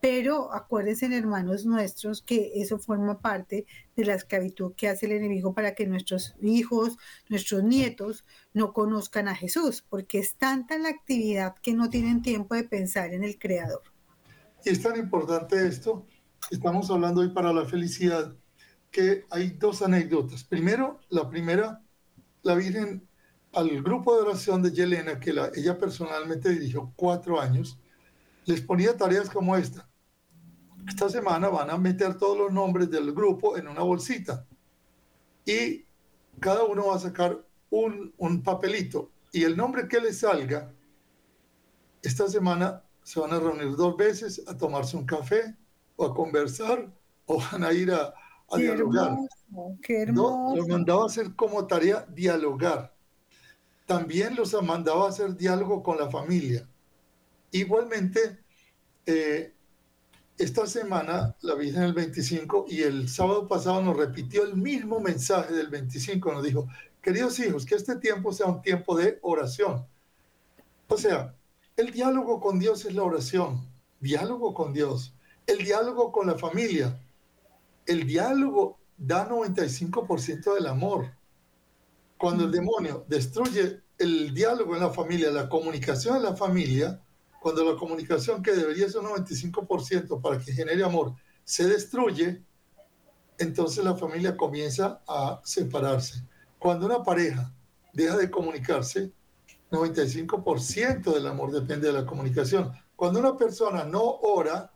[0.00, 5.54] Pero acuérdense, hermanos nuestros, que eso forma parte de la esclavitud que hace el enemigo
[5.54, 6.96] para que nuestros hijos,
[7.28, 12.54] nuestros nietos, no conozcan a Jesús, porque es tanta la actividad que no tienen tiempo
[12.54, 13.82] de pensar en el Creador.
[14.64, 16.06] Y es tan importante esto,
[16.50, 18.36] estamos hablando hoy para la felicidad,
[18.90, 20.44] que hay dos anécdotas.
[20.44, 21.82] Primero, la primera,
[22.42, 23.08] la Virgen
[23.52, 27.80] al grupo de oración de Yelena, que la- ella personalmente dirigió cuatro años,
[28.46, 29.89] les ponía tareas como esta.
[30.88, 34.46] Esta semana van a meter todos los nombres del grupo en una bolsita
[35.44, 35.86] y
[36.40, 40.74] cada uno va a sacar un, un papelito y el nombre que les salga,
[42.02, 45.56] esta semana se van a reunir dos veces a tomarse un café
[45.96, 46.92] o a conversar
[47.26, 48.14] o van a ir a,
[48.50, 49.20] a Qué dialogar.
[49.50, 50.54] hermoso, qué No, hermoso.
[50.54, 52.94] los mandaba a hacer como tarea dialogar.
[53.86, 56.68] También los mandaba a hacer diálogo con la familia.
[57.52, 58.44] Igualmente,
[59.06, 59.54] eh,
[60.40, 64.98] esta semana la vi en el 25 y el sábado pasado nos repitió el mismo
[64.98, 66.32] mensaje del 25.
[66.32, 66.66] Nos dijo,
[67.02, 69.86] queridos hijos, que este tiempo sea un tiempo de oración.
[70.88, 71.34] O sea,
[71.76, 73.68] el diálogo con Dios es la oración.
[74.00, 75.12] Diálogo con Dios.
[75.46, 76.98] El diálogo con la familia.
[77.84, 81.12] El diálogo da 95% del amor.
[82.16, 86.98] Cuando el demonio destruye el diálogo en la familia, la comunicación en la familia,
[87.40, 92.44] cuando la comunicación que debería ser un 95% para que genere amor se destruye,
[93.38, 96.22] entonces la familia comienza a separarse.
[96.58, 97.52] Cuando una pareja
[97.94, 99.10] deja de comunicarse,
[99.70, 102.72] 95% del amor depende de la comunicación.
[102.94, 104.70] Cuando una persona no ora,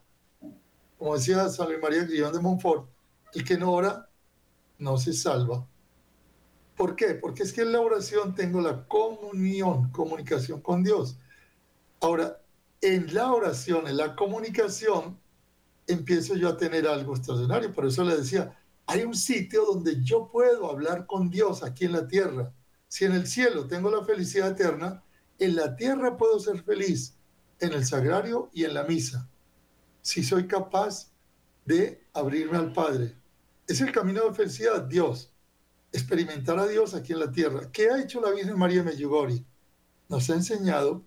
[0.97, 2.89] como decía San Luis María Guillón de Montfort,
[3.35, 4.09] el que no ora
[4.79, 5.67] no se salva.
[6.77, 7.15] ¿Por qué?
[7.15, 11.19] Porque es que en la oración tengo la comunión, comunicación con Dios.
[12.01, 12.41] Ahora,
[12.85, 15.19] en la oración, en la comunicación,
[15.87, 17.73] empiezo yo a tener algo extraordinario.
[17.73, 21.93] Por eso le decía, hay un sitio donde yo puedo hablar con Dios aquí en
[21.93, 22.53] la tierra.
[22.87, 25.03] Si en el cielo tengo la felicidad eterna,
[25.39, 27.15] en la tierra puedo ser feliz,
[27.59, 29.31] en el sagrario y en la misa.
[30.03, 31.11] Si soy capaz
[31.65, 33.17] de abrirme al Padre.
[33.67, 35.33] Es el camino de felicidad, Dios.
[35.91, 37.73] Experimentar a Dios aquí en la tierra.
[37.73, 39.43] ¿Qué ha hecho la Virgen María Medjugorje?
[40.11, 41.03] Nos ha enseñado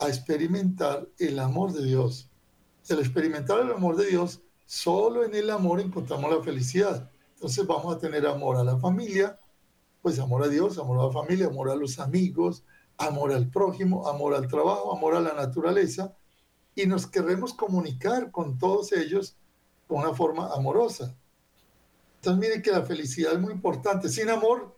[0.00, 2.28] a experimentar el amor de Dios.
[2.88, 7.10] El experimentar el amor de Dios, solo en el amor encontramos la felicidad.
[7.34, 9.38] Entonces vamos a tener amor a la familia,
[10.02, 12.64] pues amor a Dios, amor a la familia, amor a los amigos,
[12.96, 16.16] amor al prójimo, amor al trabajo, amor a la naturaleza,
[16.74, 19.36] y nos queremos comunicar con todos ellos
[19.88, 21.14] de una forma amorosa.
[22.16, 24.08] Entonces miren que la felicidad es muy importante.
[24.08, 24.74] Sin amor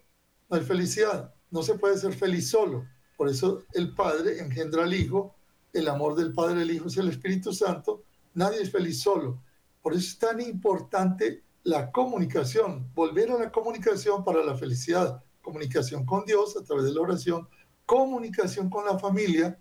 [0.49, 1.33] no hay felicidad.
[1.51, 2.87] No se puede ser feliz solo.
[3.23, 5.37] Por eso el Padre engendra al Hijo,
[5.73, 8.03] el amor del Padre, el Hijo es el Espíritu Santo.
[8.35, 9.39] Nadie es feliz solo.
[9.81, 15.23] Por eso es tan importante la comunicación, volver a la comunicación para la felicidad.
[15.41, 17.47] Comunicación con Dios a través de la oración,
[17.87, 19.57] comunicación con la familia,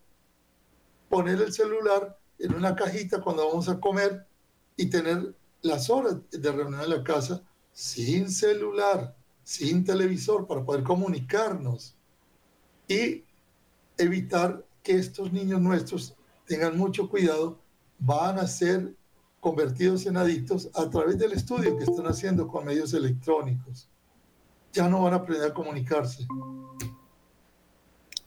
[1.08, 4.26] poner el celular en una cajita cuando vamos a comer
[4.76, 7.44] y tener las horas de reunión en la casa
[7.74, 11.96] sin celular, sin televisor, para poder comunicarnos
[12.88, 13.24] y
[14.02, 17.60] evitar que estos niños nuestros tengan mucho cuidado,
[18.00, 18.94] van a ser
[19.40, 23.90] convertidos en adictos a través del estudio que están haciendo con medios electrónicos.
[24.74, 26.26] Ya no van a aprender a comunicarse.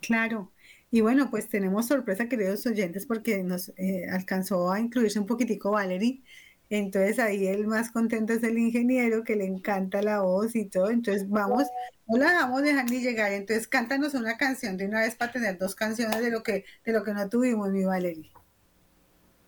[0.01, 0.51] Claro.
[0.91, 5.73] Y bueno, pues tenemos sorpresa, queridos oyentes, porque nos eh, alcanzó a incluirse un poquitico
[5.73, 6.23] Valerie.
[6.71, 10.91] Entonces ahí el más contento es el ingeniero, que le encanta la voz y todo.
[10.91, 11.65] Entonces vamos,
[12.07, 13.33] no la dejamos dejar ni llegar.
[13.33, 16.93] Entonces cántanos una canción de una vez para tener dos canciones de lo que, de
[16.93, 18.31] lo que no tuvimos, mi Valerie.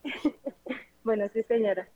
[1.06, 1.88] Bueno, sí, señora.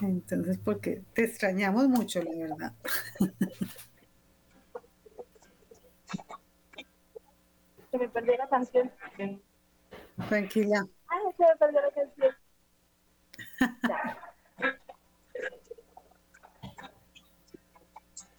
[0.00, 2.72] Entonces, porque te extrañamos mucho, la verdad.
[7.92, 8.90] Se me perdió la canción.
[10.28, 10.88] Tranquila.
[11.14, 12.34] Ay, se me perdió la canción.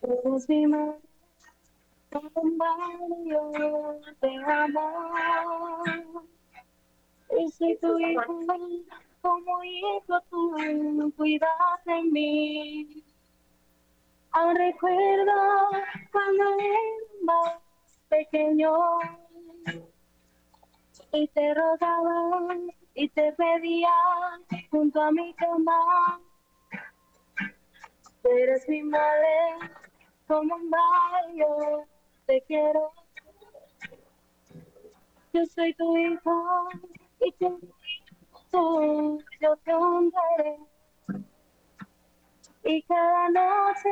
[0.02, 1.00] Eres mi madre,
[2.34, 3.52] un barrio
[4.22, 4.30] de.
[7.40, 8.40] Y soy tu hijo,
[9.22, 11.50] como hijo tú cuidas
[11.86, 13.04] de mí.
[14.32, 15.34] Aún recuerdo
[16.12, 16.80] cuando era
[17.24, 17.60] más
[18.10, 18.70] pequeño
[21.16, 22.56] y te rogaba
[22.94, 23.90] y te pedía
[24.70, 26.20] junto a mi cama.
[28.24, 29.72] Eres mi madre,
[30.28, 31.86] como un rayo,
[32.26, 32.92] te quiero.
[35.32, 36.68] Yo soy tu hijo
[37.22, 37.60] y tú,
[38.52, 40.58] tú, yo te honraré.
[42.64, 43.90] Y cada noche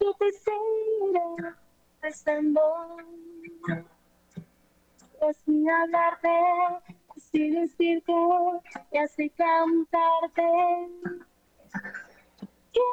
[0.00, 1.56] yo te seguiré
[2.02, 2.60] besando
[5.44, 6.28] sin hablarte,
[7.16, 8.12] sin decirte
[8.92, 10.42] y así cantarte.
[12.72, 12.84] ¿Quién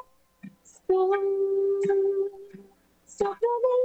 [0.64, 1.12] es tú?
[3.06, 3.80] Sobre mí,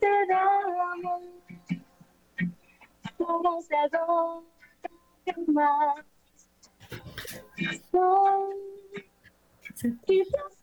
[0.00, 1.22] te damos,
[3.70, 6.04] a dónde más.
[7.90, 8.54] Soy
[10.06, 10.61] quizás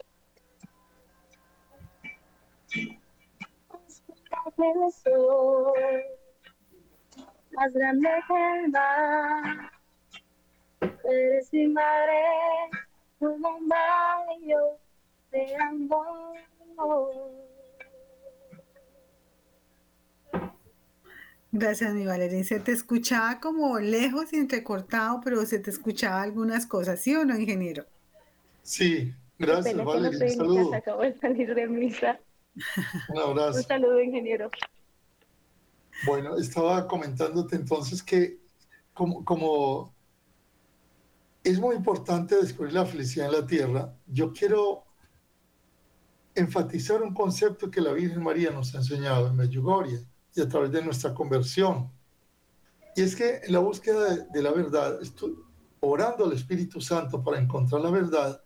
[4.57, 5.73] el sol
[7.51, 9.71] más grande que el mar.
[10.81, 12.21] eres mi madre,
[13.19, 14.59] un baño
[15.31, 16.39] de amor.
[21.51, 22.45] Gracias, mi Valerín.
[22.45, 27.25] Se te escuchaba como lejos y entrecortado, pero se te escuchaba algunas cosas, ¿sí o
[27.25, 27.85] no, ingeniero?
[28.61, 32.19] Sí, gracias, no casa, acabo de salir de misa.
[33.09, 33.61] Un Un abrazo.
[33.63, 34.49] saludo, ingeniero.
[36.05, 38.39] Bueno, estaba comentándote entonces que
[38.93, 39.93] como, como
[41.43, 44.83] es muy importante descubrir la felicidad en la tierra, yo quiero
[46.35, 50.05] enfatizar un concepto que la Virgen María nos ha enseñado en Medjugorje
[50.35, 51.91] y a través de nuestra conversión.
[52.95, 54.99] Y es que en la búsqueda de, de la verdad,
[55.79, 58.41] orando al Espíritu Santo para encontrar la verdad,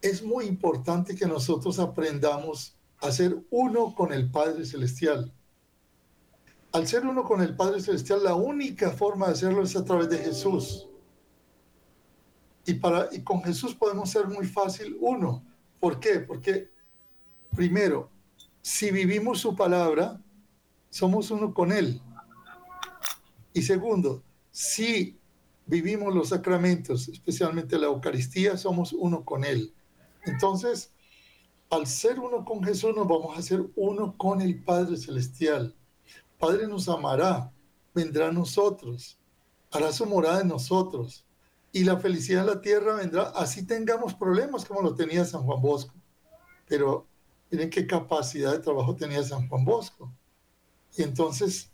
[0.00, 5.32] es muy importante que nosotros aprendamos a ser uno con el Padre Celestial.
[6.72, 10.08] Al ser uno con el Padre Celestial, la única forma de hacerlo es a través
[10.08, 10.88] de Jesús.
[12.66, 15.44] Y, para, y con Jesús podemos ser muy fácil uno.
[15.78, 16.20] ¿Por qué?
[16.20, 16.70] Porque,
[17.54, 18.10] primero,
[18.62, 20.20] si vivimos su palabra,
[20.88, 22.00] somos uno con Él.
[23.52, 25.18] Y segundo, si
[25.66, 29.74] vivimos los sacramentos, especialmente la Eucaristía, somos uno con Él.
[30.24, 30.93] Entonces,
[31.74, 35.74] al ser uno con Jesús, nos vamos a hacer uno con el Padre Celestial.
[36.38, 37.52] Padre nos amará,
[37.92, 39.18] vendrá a nosotros,
[39.72, 41.26] hará su morada en nosotros.
[41.72, 45.60] Y la felicidad en la tierra vendrá, así tengamos problemas como lo tenía San Juan
[45.60, 45.94] Bosco.
[46.68, 47.08] Pero
[47.50, 50.12] miren qué capacidad de trabajo tenía San Juan Bosco.
[50.96, 51.72] Y entonces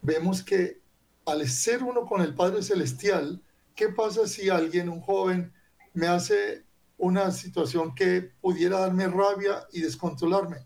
[0.00, 0.80] vemos que
[1.26, 3.42] al ser uno con el Padre Celestial,
[3.74, 5.52] ¿qué pasa si alguien, un joven,
[5.92, 6.63] me hace
[6.98, 10.58] una situación que pudiera darme rabia y descontrolarme?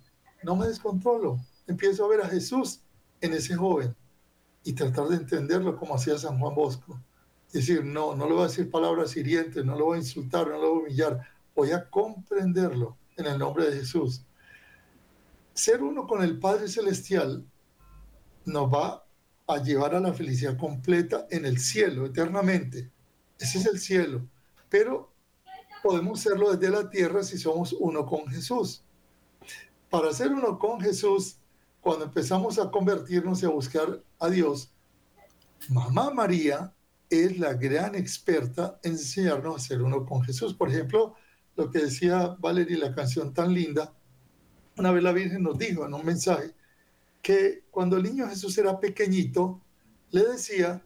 [0.43, 1.39] No me descontrolo.
[1.67, 2.81] Empiezo a ver a Jesús
[3.21, 3.95] en ese joven
[4.65, 7.01] y tratar de entenderlo como hacía San Juan Bosco.
[7.53, 10.59] Decir, no, no le voy a decir palabras hirientes, no lo voy a insultar, no
[10.59, 14.23] lo voy a humillar, voy a comprenderlo en el nombre de Jesús.
[15.55, 17.45] Ser uno con el Padre Celestial
[18.45, 19.05] nos va
[19.47, 22.91] a llevar a la felicidad completa en el cielo, eternamente.
[23.39, 24.29] Ese es el cielo.
[24.69, 25.13] Pero
[25.83, 28.83] podemos serlo desde la tierra si somos uno con Jesús.
[29.91, 31.37] Para ser uno con Jesús,
[31.81, 34.73] cuando empezamos a convertirnos y a buscar a Dios,
[35.69, 36.73] Mamá María
[37.11, 40.55] es la gran experta en enseñarnos a ser uno con Jesús.
[40.55, 41.15] Por ejemplo,
[41.57, 43.93] lo que decía Valerie, la canción tan linda,
[44.77, 46.55] una vez la Virgen nos dijo en un mensaje
[47.21, 49.61] que cuando el niño Jesús era pequeñito,
[50.11, 50.83] le decía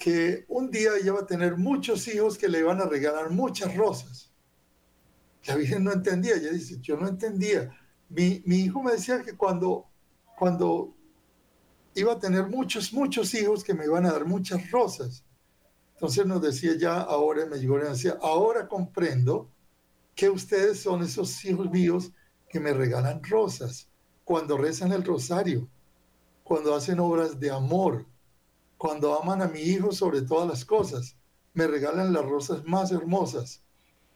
[0.00, 3.76] que un día ella va a tener muchos hijos que le iban a regalar muchas
[3.76, 4.32] rosas.
[5.44, 7.70] La Virgen no entendía, ella dice, yo no entendía.
[8.08, 9.84] Mi, mi hijo me decía que cuando,
[10.38, 10.94] cuando
[11.94, 15.22] iba a tener muchos, muchos hijos que me iban a dar muchas rosas.
[15.96, 19.50] Entonces nos decía ya, ahora me llegó y decía, ahora comprendo
[20.14, 22.10] que ustedes son esos hijos míos
[22.48, 23.86] que me regalan rosas
[24.24, 25.68] cuando rezan el rosario,
[26.42, 28.06] cuando hacen obras de amor,
[28.80, 31.14] cuando aman a mi hijo sobre todas las cosas,
[31.52, 33.62] me regalan las rosas más hermosas.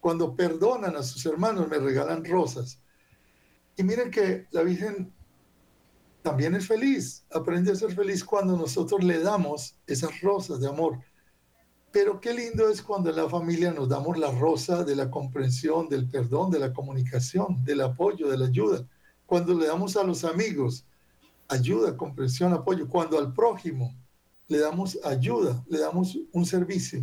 [0.01, 2.81] Cuando perdonan a sus hermanos, me regalan rosas.
[3.77, 5.13] Y miren que la Virgen
[6.23, 10.99] también es feliz, aprende a ser feliz cuando nosotros le damos esas rosas de amor.
[11.93, 15.91] Pero qué lindo es cuando en la familia nos damos la rosa de la comprensión,
[15.91, 18.89] del perdón, de la comunicación, del apoyo, de la ayuda.
[19.27, 20.87] Cuando le damos a los amigos
[21.49, 22.89] ayuda, comprensión, apoyo.
[22.89, 23.95] Cuando al prójimo
[24.49, 27.03] le damos ayuda, le damos un servicio.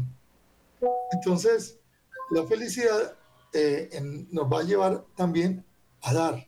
[1.11, 1.79] Entonces,
[2.31, 3.17] la felicidad
[3.53, 3.99] eh,
[4.31, 5.65] nos va a llevar también
[6.01, 6.47] a dar,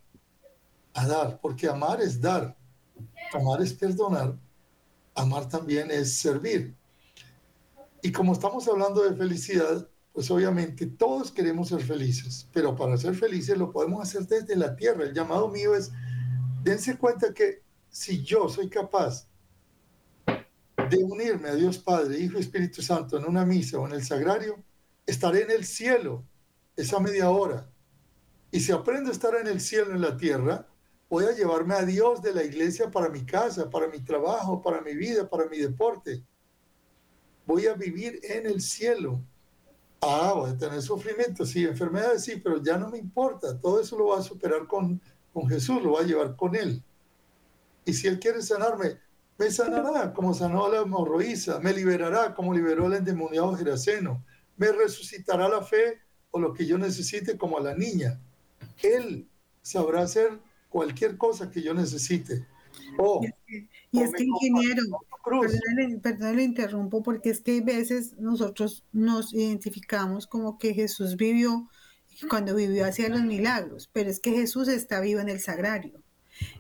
[0.94, 2.56] a dar, porque amar es dar,
[3.34, 4.38] amar es perdonar,
[5.16, 6.76] amar también es servir.
[8.02, 13.16] Y como estamos hablando de felicidad, pues obviamente todos queremos ser felices, pero para ser
[13.16, 15.04] felices lo podemos hacer desde la tierra.
[15.04, 15.92] El llamado mío es,
[16.64, 19.28] dense cuenta que si yo soy capaz
[20.98, 24.64] de unirme a Dios Padre, Hijo Espíritu Santo en una misa o en el sagrario,
[25.06, 26.24] estaré en el cielo
[26.76, 27.68] esa media hora.
[28.52, 30.68] Y si aprendo a estar en el cielo, en la tierra,
[31.10, 34.82] voy a llevarme a Dios de la iglesia para mi casa, para mi trabajo, para
[34.82, 36.24] mi vida, para mi deporte.
[37.46, 39.20] Voy a vivir en el cielo.
[40.00, 43.58] Ah, voy a tener sufrimiento, sí, enfermedades, sí, pero ya no me importa.
[43.60, 45.02] Todo eso lo voy a superar con,
[45.34, 46.84] con Jesús, lo voy a llevar con Él.
[47.86, 49.00] Y si Él quiere sanarme,
[49.38, 54.24] me sanará como sanó a la hemorroísa, me liberará como liberó al endemoniado Geraseno,
[54.58, 56.00] me resucitará la fe
[56.32, 58.20] o lo que yo necesite como a la niña.
[58.82, 59.28] Él
[59.62, 62.46] sabrá hacer cualquier cosa que yo necesite.
[62.98, 63.22] Oh,
[63.92, 64.82] Y es que, ingeniero,
[65.24, 71.16] perdón, perdón, le interrumpo porque es que hay veces nosotros nos identificamos como que Jesús
[71.16, 71.70] vivió
[72.30, 76.02] cuando vivió hacía los milagros, pero es que Jesús está vivo en el sagrario.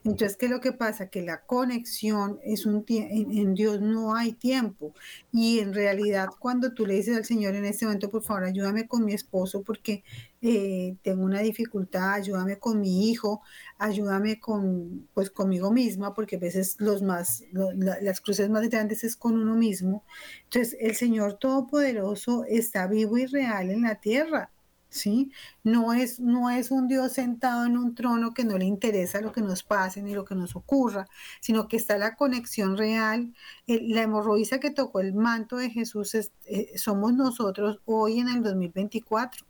[0.03, 1.09] Entonces, ¿qué es lo que pasa?
[1.09, 4.93] Que la conexión es un en, en Dios no hay tiempo.
[5.31, 8.87] Y en realidad, cuando tú le dices al Señor en este momento, por favor, ayúdame
[8.87, 10.03] con mi esposo porque
[10.41, 13.41] eh, tengo una dificultad, ayúdame con mi hijo,
[13.77, 19.15] ayúdame con, pues, conmigo misma, porque a veces los más, las cruces más grandes es
[19.15, 20.03] con uno mismo.
[20.45, 24.51] Entonces, el Señor Todopoderoso está vivo y real en la tierra.
[24.93, 25.31] ¿Sí?
[25.63, 29.31] No es, no es un Dios sentado en un trono que no le interesa lo
[29.31, 31.07] que nos pase ni lo que nos ocurra,
[31.41, 33.33] sino que está la conexión real.
[33.65, 38.43] La hemorroísa que tocó el manto de Jesús es- eh, somos nosotros hoy en el
[38.43, 39.45] 2024.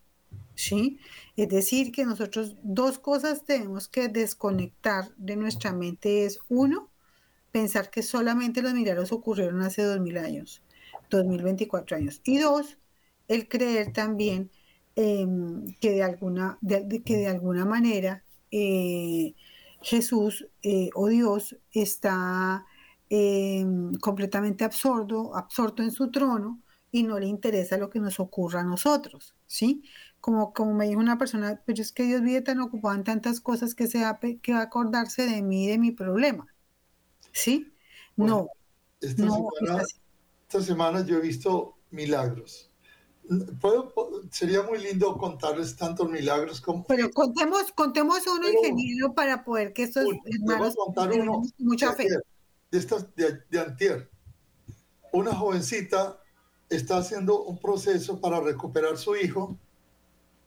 [0.56, 1.00] ¿Sí?
[1.36, 6.90] Es decir, que nosotros dos cosas tenemos que desconectar de nuestra mente es uno,
[7.52, 10.64] pensar que solamente los milagros ocurrieron hace dos mil años,
[11.10, 12.22] 2024 años.
[12.24, 12.78] Y dos,
[13.28, 14.52] el creer también
[14.96, 19.36] em, que, de alguna, de- de- que de alguna manera eh,
[19.82, 22.66] Jesús eh, o Dios está
[23.10, 28.62] em, completamente absorto, absorto en su trono y no le interesa lo que nos ocurra
[28.62, 29.84] a nosotros, ¿sí?
[30.20, 33.42] Como, como me dijo una persona, pero es que Dios vive tan ocupado en tantas
[33.42, 36.48] cosas que, se va, que va a acordarse de mí y de mi problema,
[37.34, 37.74] ¿sí?
[38.18, 38.52] Bueno, No,
[39.02, 39.96] Esta, no, semana, es así.
[40.48, 42.72] esta semana yo he visto milagros.
[43.62, 43.94] ¿Puedo,
[44.32, 49.72] sería muy lindo contarles tantos milagros como Pero contemos, contemos uno, Pero- ingeniero, para poder
[49.74, 52.04] que estos Uno, hermanos contar uno mucha de fe.
[52.04, 52.24] ayer,
[52.72, 54.10] de, estas, de, de antier.
[55.14, 56.20] Una jovencita
[56.70, 59.58] está haciendo un proceso para recuperar su hijo,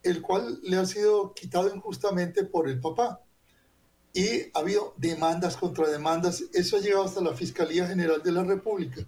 [0.02, 3.20] el cual le ha sido quitado injustamente por el papá.
[4.12, 6.42] Y ha habido demandas contra demandas.
[6.52, 9.02] Eso ha llegado hasta la Fiscalía General de la República.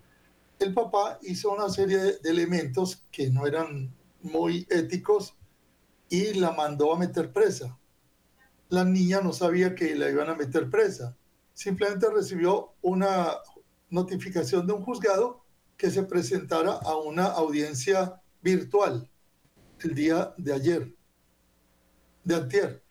[0.59, 5.37] El papá hizo una serie de, elementos que no eran muy éticos
[6.09, 7.79] y la mandó a meter presa
[8.69, 11.17] la niña no sabía que la iban a meter presa.
[11.55, 13.33] Simplemente recibió una
[13.91, 15.45] notificación de un juzgado
[15.77, 19.09] que se presentara a una audiencia virtual
[19.81, 20.95] el día de ayer,
[22.25, 22.83] de antier.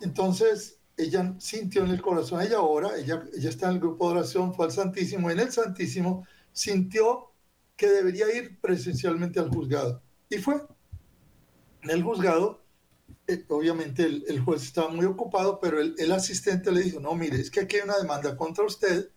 [0.00, 4.54] Entonces, ella sintió en el corazón, ella ahora, ella está en el grupo de oración,
[4.54, 7.32] fue al Santísimo, en el Santísimo sintió
[7.76, 10.02] que debería ir presencialmente al juzgado.
[10.28, 10.62] Y fue.
[11.82, 12.62] En el juzgado
[13.26, 17.14] eh, obviamente el, el juez estaba muy ocupado, pero el, el asistente le dijo, no,
[17.14, 19.10] mire, es que aquí hay una demanda contra usted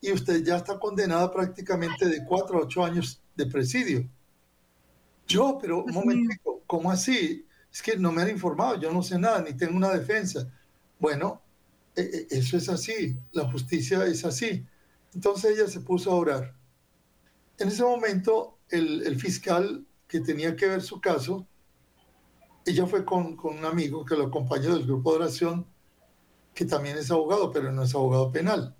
[0.00, 4.08] y usted ya está condenada prácticamente de cuatro a ocho años de presidio.
[5.26, 7.46] Yo, pero un momentico, ¿cómo así?
[7.72, 10.50] Es que no me han informado, yo no sé nada, ni tengo una defensa.
[10.98, 11.42] Bueno,
[11.94, 14.66] eh, eh, eso es así, la justicia es así.
[15.14, 16.54] Entonces ella se puso a orar.
[17.60, 21.46] En ese momento, el, el fiscal que tenía que ver su caso,
[22.64, 25.66] ella fue con, con un amigo que lo acompañó del grupo de oración,
[26.54, 28.74] que también es abogado, pero no es abogado penal.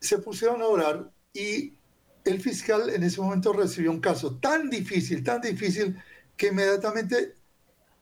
[0.00, 1.78] Se pusieron a orar y
[2.24, 5.98] el fiscal en ese momento recibió un caso tan difícil, tan difícil,
[6.36, 7.36] que inmediatamente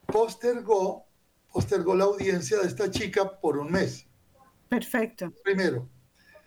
[0.07, 1.07] postergó,
[1.53, 4.05] postergó la audiencia de esta chica por un mes.
[4.69, 5.33] Perfecto.
[5.45, 5.89] Primero.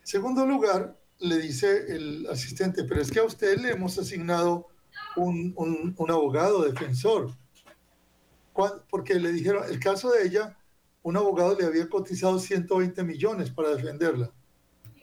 [0.03, 4.67] Segundo lugar, le dice el asistente, pero es que a usted le hemos asignado
[5.15, 7.31] un, un- un abogado defensor.
[8.89, 10.57] Porque le dijeron, el caso de ella,
[11.03, 14.31] un abogado le había cotizado 120 millones para defenderla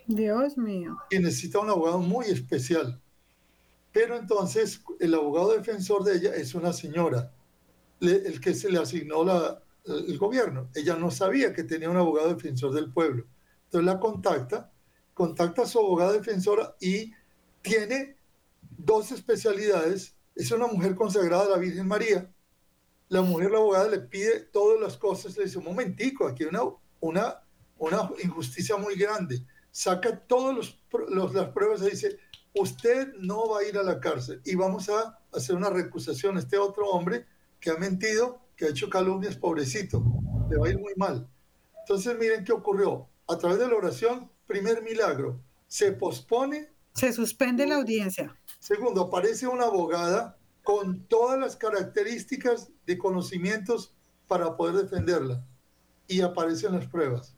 [0.07, 0.97] Dios mío.
[1.11, 3.01] y necesita un abogado muy especial.
[3.93, 7.33] Pero entonces el abogado defensor de ella es una señora,
[8.01, 10.69] le- el que se le asignó la- el gobierno.
[10.75, 13.25] Ella no sabía que tenía un abogado defensor del pueblo.
[13.65, 14.71] Entonces la contacta,
[15.17, 17.15] contacta a su abogada defensora y
[17.63, 18.19] tiene
[18.61, 20.15] dos especialidades.
[20.35, 22.31] Es una mujer consagrada a la Virgen María.
[23.09, 25.35] La mujer, la abogada, le pide todas las cosas.
[25.39, 26.65] Le dice, un momentico, aquí hay una,
[27.01, 27.43] una,
[27.79, 29.43] una injusticia muy grande.
[29.71, 32.19] Saca todas las pruebas y dice,
[32.55, 36.37] usted no va a ir a la cárcel y vamos a hacer una recusación.
[36.37, 37.25] Este otro hombre
[37.59, 40.05] que ha mentido, que ha hecho calumnias, pobrecito,
[40.51, 41.27] le va a ir muy mal.
[41.81, 43.09] Entonces miren qué ocurrió.
[43.27, 48.35] A través de la oración, primer milagro, se pospone Se suspende la audiencia.
[48.59, 53.95] Segundo, aparece una abogada con todas las características de conocimientos
[54.27, 55.45] para poder defenderla.
[56.09, 57.37] Y aparecen las pruebas.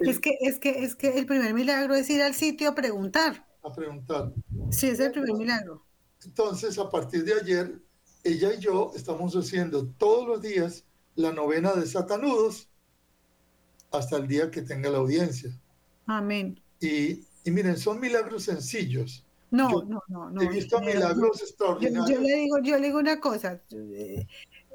[0.00, 3.46] Es que, es que, es que el primer milagro es ir al sitio a preguntar.
[3.62, 4.32] A preguntar.
[4.70, 5.84] Sí, es el primer milagro.
[6.24, 7.80] Entonces, a partir de ayer,
[8.24, 12.68] ella y yo estamos haciendo todos los días la novena de Satanudos
[13.90, 15.50] hasta el día que tenga la audiencia.
[16.06, 16.60] Amén.
[16.80, 19.24] Y, y miren, son milagros sencillos.
[19.50, 20.42] No, Yo no, no, no.
[20.42, 22.10] He visto ingeniero, milagros yo, extraordinarios.
[22.10, 23.60] yo le digo, yo le digo una cosa.
[23.70, 24.26] eh,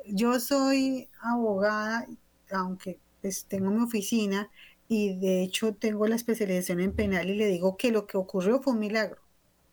[0.06, 2.06] Yo soy abogada,
[2.52, 4.50] aunque pues, tengo mi oficina
[4.88, 8.62] y de hecho tengo la especialización en penal y le digo que lo que ocurrió
[8.62, 9.18] fue un milagro.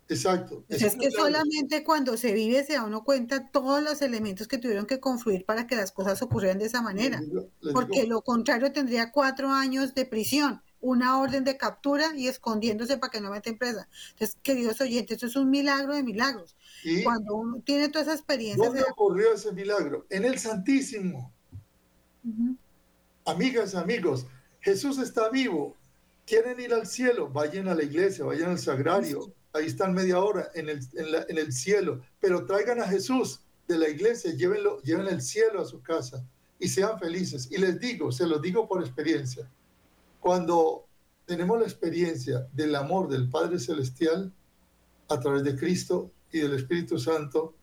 [0.07, 0.63] Exacto.
[0.69, 4.85] Es que solamente cuando se vive se da uno cuenta todos los elementos que tuvieron
[4.85, 7.19] que confluir para que las cosas ocurrieran de esa manera.
[7.21, 11.57] Les digo- les Porque digo- lo contrario tendría cuatro años de prisión, una orden de
[11.57, 13.87] captura y escondiéndose para que no meten presa.
[14.11, 16.55] Entonces, queridos oyentes, esto es un milagro de milagros.
[16.83, 20.05] y Cuando uno tiene toda esa experiencia, ¿Dónde se ocurrió ese milagro?
[20.09, 21.33] En el Santísimo.
[22.23, 22.55] Ujú.
[23.25, 24.27] Amigas, amigos,
[24.61, 25.75] Jesús está vivo.
[26.27, 27.29] ¿Quieren ir al cielo?
[27.29, 29.31] Vayan a la iglesia, vayan al sagrario.
[29.53, 32.01] Ahí están media hora en el, en la- en el cielo.
[32.19, 36.23] Pero traigan a Jesús de la iglesia, llévenlo, lleven el cielo a su casa
[36.59, 37.47] y sean felices.
[37.51, 39.49] Y les digo, se los digo por experiencia,
[40.25, 40.87] cuando
[41.25, 44.33] tenemos la experiencia del amor del Padre Celestial
[45.07, 47.53] a través de Cristo y del Espíritu Santo,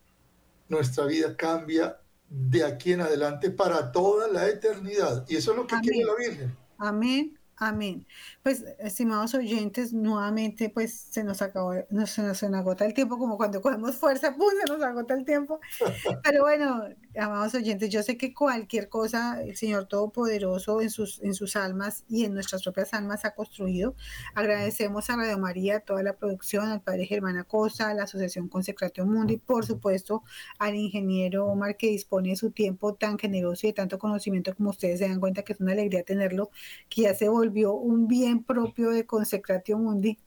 [0.68, 5.26] nuestra vida cambia de aquí en adelante para toda la eternidad.
[5.28, 5.90] Y eso es lo que Amén.
[5.90, 6.56] quiere la Virgen.
[6.78, 7.36] Amén,
[7.68, 8.06] amén.
[8.42, 12.92] Pues, estimados oyentes, nuevamente, pues se nos acabó, nos, se nos se nos agota el
[12.92, 14.48] tiempo, como cuando cogemos fuerza, ¡pum!
[14.60, 15.60] se nos agota el tiempo.
[16.24, 16.84] Pero bueno,
[17.16, 22.04] amados oyentes, yo sé que cualquier cosa el Señor Todopoderoso en sus, en sus almas
[22.08, 23.94] y en nuestras propias almas ha construido.
[24.34, 29.06] Agradecemos a Radio María, toda la producción, al Padre Germán Acosta, a la Asociación Consecratio
[29.06, 30.24] Mundi, por supuesto,
[30.58, 34.70] al ingeniero Omar que dispone de su tiempo tan generoso y de tanto conocimiento como
[34.70, 36.50] ustedes se dan cuenta que es una alegría tenerlo,
[36.88, 40.18] que ya se volvió un bien propio de Consecratio Mundi.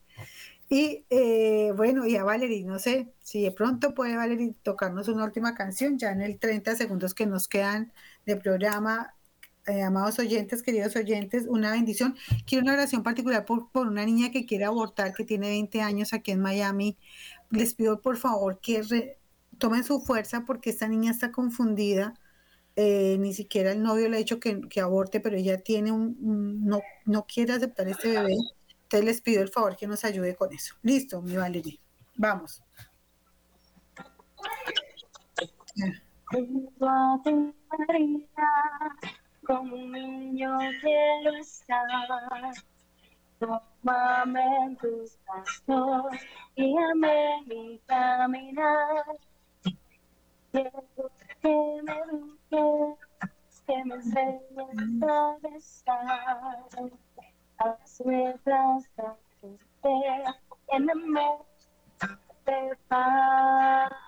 [0.69, 5.25] Y eh, bueno, y a Valerie, no sé si de pronto puede Valerie tocarnos una
[5.25, 7.93] última canción, ya en el 30 segundos que nos quedan
[8.25, 9.15] de programa.
[9.67, 12.15] Eh, amados oyentes, queridos oyentes, una bendición.
[12.45, 16.13] Quiero una oración particular por, por una niña que quiere abortar, que tiene 20 años
[16.13, 16.97] aquí en Miami.
[17.49, 19.17] Les pido por favor que re-
[19.57, 22.13] tomen su fuerza porque esta niña está confundida.
[22.77, 26.17] Eh, ni siquiera el novio le ha dicho que, que aborte, pero ella tiene un,
[26.21, 28.35] un- no, no quiere aceptar este bebé.
[28.83, 30.75] Entonces les pido el favor que nos ayude con eso.
[30.81, 31.79] Listo, mi Valerie.
[32.17, 32.61] Vamos.
[36.31, 37.31] Junto a ti,
[37.69, 38.27] María,
[39.45, 41.85] como un niño quiero estar.
[43.39, 46.05] Tómame en tus brazos,
[46.55, 49.03] guíame mi caminar.
[50.51, 50.83] Quiero
[51.41, 51.93] que me
[52.57, 54.39] eduques, que me enseñes
[62.89, 64.04] a